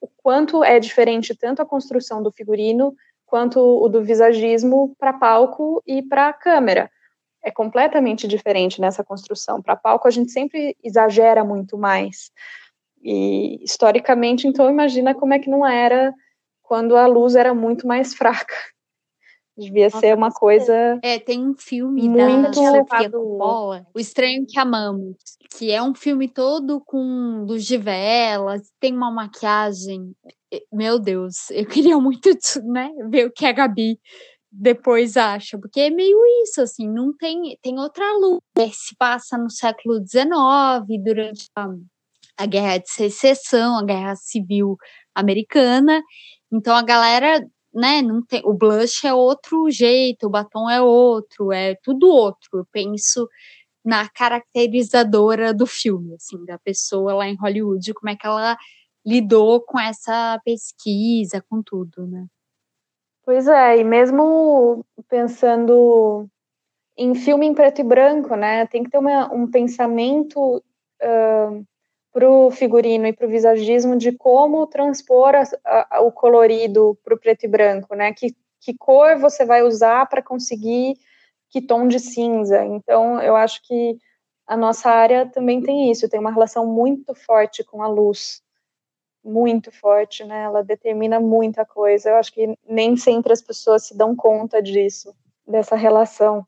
o 0.02 0.08
quanto 0.08 0.64
é 0.64 0.80
diferente 0.80 1.36
tanto 1.36 1.62
a 1.62 1.66
construção 1.66 2.22
do 2.22 2.32
figurino 2.32 2.94
quanto 3.26 3.60
o 3.60 3.88
do 3.90 4.04
visagismo 4.04 4.96
para 5.00 5.14
palco 5.14 5.82
e 5.86 6.02
para 6.02 6.34
câmera. 6.34 6.90
É 7.44 7.52
completamente 7.52 8.28
diferente 8.28 8.82
nessa 8.82 9.04
construção. 9.04 9.62
Para 9.62 9.76
palco, 9.76 10.08
a 10.08 10.12
gente 10.12 10.32
sempre 10.32 10.76
exagera 10.84 11.44
muito 11.44 11.78
mais. 11.78 12.32
E 13.04 13.64
historicamente, 13.64 14.48
então, 14.48 14.70
imagina 14.70 15.14
como 15.14 15.34
é 15.34 15.40
que 15.40 15.50
não 15.50 15.66
era 15.66 16.14
quando 16.64 16.96
a 16.96 17.06
luz 17.06 17.36
era 17.36 17.54
muito 17.54 17.88
mais 17.88 18.14
fraca. 18.16 18.56
Devia 19.58 19.86
Nossa, 19.86 20.00
ser 20.00 20.16
uma 20.16 20.32
coisa. 20.32 21.00
É, 21.02 21.18
tem 21.18 21.48
um 21.48 21.56
filme 21.58 22.10
muito 22.10 22.42
da 22.42 22.54
Sofia 22.54 23.10
Coppola, 23.10 23.88
O 23.94 24.00
Estranho 24.00 24.46
que 24.46 24.60
Amamos, 24.60 25.16
que 25.58 25.72
é 25.72 25.82
um 25.82 25.96
filme 25.96 26.28
todo 26.28 26.82
com 26.82 27.46
luz 27.48 27.66
de 27.66 27.78
velas, 27.78 28.62
tem 28.82 28.94
uma 28.94 29.10
maquiagem. 29.10 30.14
Meu 30.72 31.00
Deus, 31.00 31.50
eu 31.52 31.66
queria 31.66 31.98
muito 31.98 32.30
né, 32.66 32.90
ver 33.10 33.28
o 33.28 33.32
que 33.32 33.46
a 33.46 33.54
Gabi 33.54 33.98
depois 34.52 35.18
acha, 35.18 35.58
porque 35.58 35.82
é 35.82 35.90
meio 35.90 36.18
isso, 36.44 36.62
assim, 36.62 36.88
não 36.90 37.16
tem, 37.16 37.58
tem 37.62 37.80
outra 37.80 38.06
luz. 38.18 38.42
Se 38.74 38.96
passa 38.98 39.38
no 39.38 39.50
século 39.50 40.00
XIX, 40.00 41.04
durante 41.04 41.50
a, 41.56 41.68
a 42.38 42.46
Guerra 42.46 42.78
de 42.78 42.90
Secessão, 42.90 43.78
a 43.78 43.84
Guerra 43.84 44.16
Civil 44.16 44.78
Americana, 45.14 46.02
então 46.52 46.76
a 46.76 46.82
galera 46.82 47.46
né, 47.76 48.02
não 48.02 48.26
tem, 48.26 48.42
o 48.46 48.54
blush 48.54 49.06
é 49.06 49.14
outro 49.14 49.70
jeito, 49.70 50.28
o 50.28 50.30
batom 50.30 50.70
é 50.70 50.82
outro, 50.82 51.52
é 51.52 51.76
tudo 51.84 52.08
outro. 52.08 52.50
Eu 52.54 52.66
penso 52.72 53.28
na 53.84 54.10
caracterizadora 54.10 55.54
do 55.54 55.68
filme, 55.68 56.16
assim, 56.16 56.44
da 56.46 56.58
pessoa 56.58 57.14
lá 57.14 57.28
em 57.28 57.36
Hollywood, 57.36 57.94
como 57.94 58.10
é 58.10 58.16
que 58.16 58.26
ela 58.26 58.58
lidou 59.06 59.62
com 59.62 59.80
essa 59.80 60.42
pesquisa, 60.44 61.44
com 61.48 61.62
tudo, 61.62 62.08
né? 62.08 62.26
Pois 63.24 63.48
é, 63.48 63.78
e 63.78 63.84
mesmo 63.84 64.86
pensando 65.10 66.28
em 66.98 67.14
filme 67.14 67.46
em 67.46 67.54
preto 67.54 67.82
e 67.82 67.84
branco, 67.84 68.36
né, 68.36 68.66
tem 68.68 68.84
que 68.84 68.90
ter 68.90 68.98
uma, 68.98 69.32
um 69.34 69.50
pensamento 69.50 70.58
uh, 70.58 71.66
para 72.16 72.32
o 72.32 72.50
figurino 72.50 73.06
e 73.06 73.12
para 73.12 73.28
o 73.28 73.30
visagismo 73.30 73.98
de 73.98 74.14
como 74.14 74.66
transpor 74.68 75.36
a, 75.36 75.98
a, 75.98 76.00
o 76.00 76.14
colorido 76.14 76.98
para 77.04 77.14
o 77.14 77.20
preto 77.20 77.44
e 77.44 77.50
branco, 77.50 77.94
né? 77.94 78.14
Que, 78.14 78.34
que 78.62 78.74
cor 78.74 79.20
você 79.20 79.44
vai 79.44 79.64
usar 79.64 80.08
para 80.08 80.22
conseguir 80.22 80.94
que 81.50 81.62
tom 81.62 81.90
de 81.90 82.00
cinza. 82.00 82.64
Então, 82.64 83.22
eu 83.22 83.36
acho 83.36 83.62
que 83.64 83.98
a 84.48 84.56
nossa 84.56 84.90
área 84.90 85.26
também 85.26 85.62
tem 85.62 85.92
isso, 85.92 86.08
tem 86.08 86.18
uma 86.18 86.32
relação 86.32 86.66
muito 86.66 87.14
forte 87.14 87.66
com 87.66 87.84
a 87.84 87.88
luz, 87.90 88.42
muito 89.22 89.70
forte, 89.70 90.24
né? 90.24 90.44
Ela 90.44 90.64
determina 90.64 91.20
muita 91.20 91.66
coisa. 91.66 92.12
Eu 92.12 92.16
acho 92.16 92.32
que 92.32 92.58
nem 92.66 92.96
sempre 92.96 93.34
as 93.34 93.42
pessoas 93.42 93.88
se 93.88 93.98
dão 93.98 94.16
conta 94.16 94.62
disso, 94.62 95.14
dessa 95.46 95.76
relação. 95.76 96.48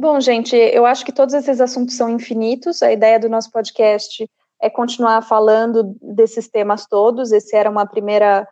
Bom, 0.00 0.18
gente, 0.18 0.56
eu 0.56 0.86
acho 0.86 1.04
que 1.04 1.12
todos 1.12 1.34
esses 1.34 1.60
assuntos 1.60 1.94
são 1.94 2.08
infinitos. 2.08 2.82
A 2.82 2.90
ideia 2.90 3.20
do 3.20 3.28
nosso 3.28 3.50
podcast 3.50 4.26
é 4.58 4.70
continuar 4.70 5.20
falando 5.20 5.94
desses 6.00 6.48
temas 6.48 6.86
todos. 6.86 7.32
Esse 7.32 7.54
era 7.54 7.68
uma 7.68 7.84
primeira 7.84 8.48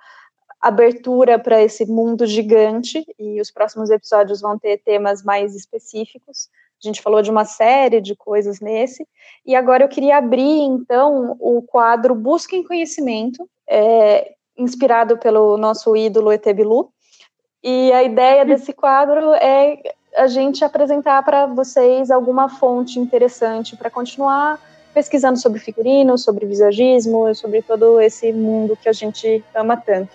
abertura 0.61 1.39
para 1.39 1.63
esse 1.63 1.87
mundo 1.87 2.27
gigante 2.27 3.03
e 3.19 3.41
os 3.41 3.51
próximos 3.51 3.89
episódios 3.89 4.43
vão 4.43 4.59
ter 4.59 4.83
temas 4.85 5.23
mais 5.23 5.57
específicos. 5.57 6.51
A 6.85 6.87
gente 6.87 7.01
falou 7.01 7.23
de 7.23 7.31
uma 7.31 7.47
série 7.47 8.03
de 8.03 8.15
coisas 8.15 8.61
nesse. 8.61 9.09
E 9.47 9.57
agora 9.57 9.85
eu 9.85 9.89
queria 9.89 10.19
abrir, 10.19 10.61
então, 10.61 11.35
o 11.41 11.63
quadro 11.63 12.15
Busquem 12.15 12.63
Conhecimento, 12.63 13.49
é, 13.67 14.35
inspirado 14.55 15.17
pelo 15.17 15.57
nosso 15.57 15.97
ídolo 15.97 16.31
Etebilu. 16.31 16.93
E 17.65 17.91
a 17.93 18.03
ideia 18.03 18.45
desse 18.45 18.75
quadro 18.75 19.33
é 19.33 19.97
a 20.19 20.27
gente 20.27 20.65
apresentar 20.65 21.23
para 21.23 21.47
vocês 21.47 22.11
alguma 22.11 22.49
fonte 22.49 22.99
interessante 22.99 23.77
para 23.77 23.89
continuar 23.89 24.59
pesquisando 24.93 25.39
sobre 25.39 25.61
figurino, 25.61 26.19
sobre 26.19 26.45
visagismo, 26.45 27.33
sobre 27.37 27.63
todo 27.63 28.01
esse 28.01 28.33
mundo 28.33 28.77
que 28.77 28.89
a 28.89 28.93
gente 28.93 29.45
ama 29.55 29.77
tanto. 29.77 30.11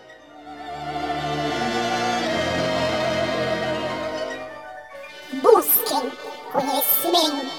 Busquem 5.42 6.12
conhecimento. 6.52 7.54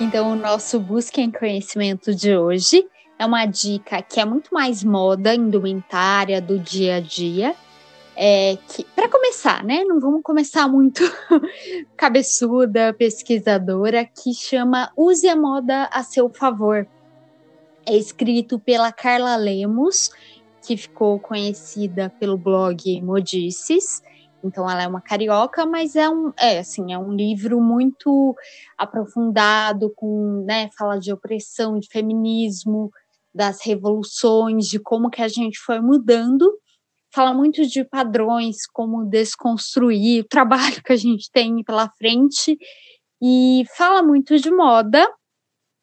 Então, 0.00 0.32
o 0.32 0.36
nosso 0.36 0.78
Busquem 0.78 1.30
Conhecimento 1.30 2.14
de 2.14 2.36
hoje 2.36 2.86
é 3.18 3.26
uma 3.26 3.46
dica 3.46 4.00
que 4.00 4.20
é 4.20 4.24
muito 4.24 4.54
mais 4.54 4.84
moda, 4.84 5.34
indumentária, 5.34 6.40
do 6.40 6.58
dia 6.58 6.96
a 6.96 7.00
dia, 7.00 7.54
é, 8.22 8.58
que, 8.68 8.84
para 8.94 9.08
começar, 9.08 9.64
né? 9.64 9.82
Não 9.82 9.98
vamos 9.98 10.20
começar 10.22 10.68
muito 10.68 11.00
cabeçuda, 11.96 12.92
pesquisadora, 12.92 14.04
que 14.04 14.34
chama 14.34 14.92
Use 14.94 15.26
a 15.26 15.34
Moda 15.34 15.88
a 15.90 16.02
Seu 16.02 16.28
Favor. 16.28 16.86
É 17.86 17.96
escrito 17.96 18.58
pela 18.58 18.92
Carla 18.92 19.36
Lemos, 19.36 20.10
que 20.62 20.76
ficou 20.76 21.18
conhecida 21.18 22.12
pelo 22.20 22.36
blog 22.36 23.00
Modices. 23.00 24.02
Então 24.44 24.68
ela 24.68 24.82
é 24.82 24.86
uma 24.86 25.00
carioca, 25.00 25.64
mas 25.64 25.96
é 25.96 26.06
um, 26.06 26.30
é 26.38 26.58
assim, 26.58 26.92
é 26.92 26.98
um 26.98 27.14
livro 27.14 27.58
muito 27.58 28.36
aprofundado, 28.76 29.94
com, 29.96 30.44
né, 30.46 30.68
fala 30.76 30.98
de 30.98 31.10
opressão, 31.10 31.78
de 31.78 31.88
feminismo, 31.88 32.90
das 33.34 33.64
revoluções, 33.64 34.66
de 34.66 34.78
como 34.78 35.08
que 35.08 35.22
a 35.22 35.28
gente 35.28 35.58
foi 35.58 35.80
mudando 35.80 36.52
fala 37.12 37.32
muito 37.34 37.66
de 37.66 37.84
padrões, 37.84 38.66
como 38.72 39.04
desconstruir 39.04 40.22
o 40.22 40.28
trabalho 40.28 40.82
que 40.82 40.92
a 40.92 40.96
gente 40.96 41.30
tem 41.32 41.62
pela 41.62 41.88
frente, 41.90 42.56
e 43.22 43.64
fala 43.76 44.02
muito 44.02 44.38
de 44.38 44.50
moda, 44.50 45.06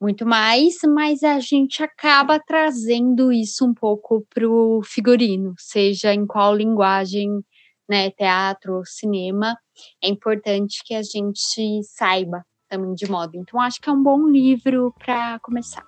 muito 0.01 0.25
mais, 0.25 0.77
mas 0.87 1.23
a 1.23 1.39
gente 1.39 1.83
acaba 1.83 2.39
trazendo 2.39 3.31
isso 3.31 3.65
um 3.65 3.73
pouco 3.73 4.25
para 4.33 4.47
o 4.47 4.81
figurino, 4.83 5.53
seja 5.57 6.13
em 6.13 6.25
qual 6.25 6.55
linguagem, 6.55 7.43
né, 7.89 8.11
teatro, 8.11 8.81
cinema, 8.85 9.57
é 10.03 10.09
importante 10.09 10.81
que 10.85 10.93
a 10.93 11.01
gente 11.01 11.81
saiba 11.83 12.43
também 12.69 12.93
de 12.93 13.09
moda. 13.09 13.31
Então, 13.35 13.59
acho 13.61 13.79
que 13.79 13.89
é 13.89 13.93
um 13.93 14.03
bom 14.03 14.27
livro 14.27 14.93
para 14.99 15.39
começar. 15.39 15.85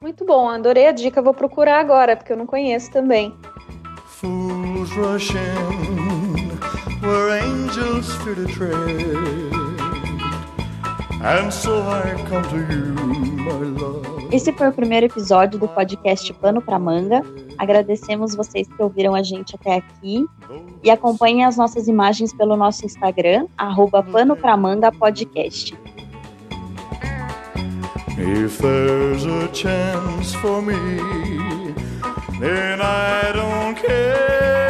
Muito 0.00 0.24
bom, 0.24 0.48
adorei 0.48 0.86
a 0.86 0.92
dica, 0.92 1.22
vou 1.22 1.32
procurar 1.32 1.78
agora, 1.78 2.16
porque 2.16 2.32
eu 2.32 2.36
não 2.36 2.46
conheço 2.46 2.90
também. 2.90 3.32
Fools 4.22 4.92
rush 4.92 5.34
in 5.34 6.50
where 7.00 7.30
angels 7.30 8.14
fear 8.22 8.36
to 8.36 8.46
tread, 8.46 9.50
Esse 14.30 14.52
foi 14.52 14.68
o 14.68 14.72
primeiro 14.72 15.06
episódio 15.06 15.58
do 15.58 15.66
podcast 15.66 16.32
Pano 16.34 16.62
para 16.62 16.78
Manga. 16.78 17.20
Agradecemos 17.58 18.36
vocês 18.36 18.68
que 18.68 18.80
ouviram 18.80 19.16
a 19.16 19.24
gente 19.24 19.56
até 19.56 19.78
aqui 19.78 20.24
e 20.84 20.90
acompanhem 20.90 21.44
as 21.44 21.56
nossas 21.56 21.88
imagens 21.88 22.32
pelo 22.32 22.56
nosso 22.56 22.86
Instagram, 22.86 23.48
arroba 23.58 24.04
Pano 24.04 24.36
pra 24.36 24.56
Manga 24.56 24.92
Podcast. 24.92 25.76
If 28.16 28.58
there's 28.60 29.26
a 29.26 29.52
chance 29.52 30.32
for 30.36 30.62
me, 30.62 31.61
then 32.42 32.80
I 32.80 33.30
don't 33.32 33.76
care. 33.76 34.61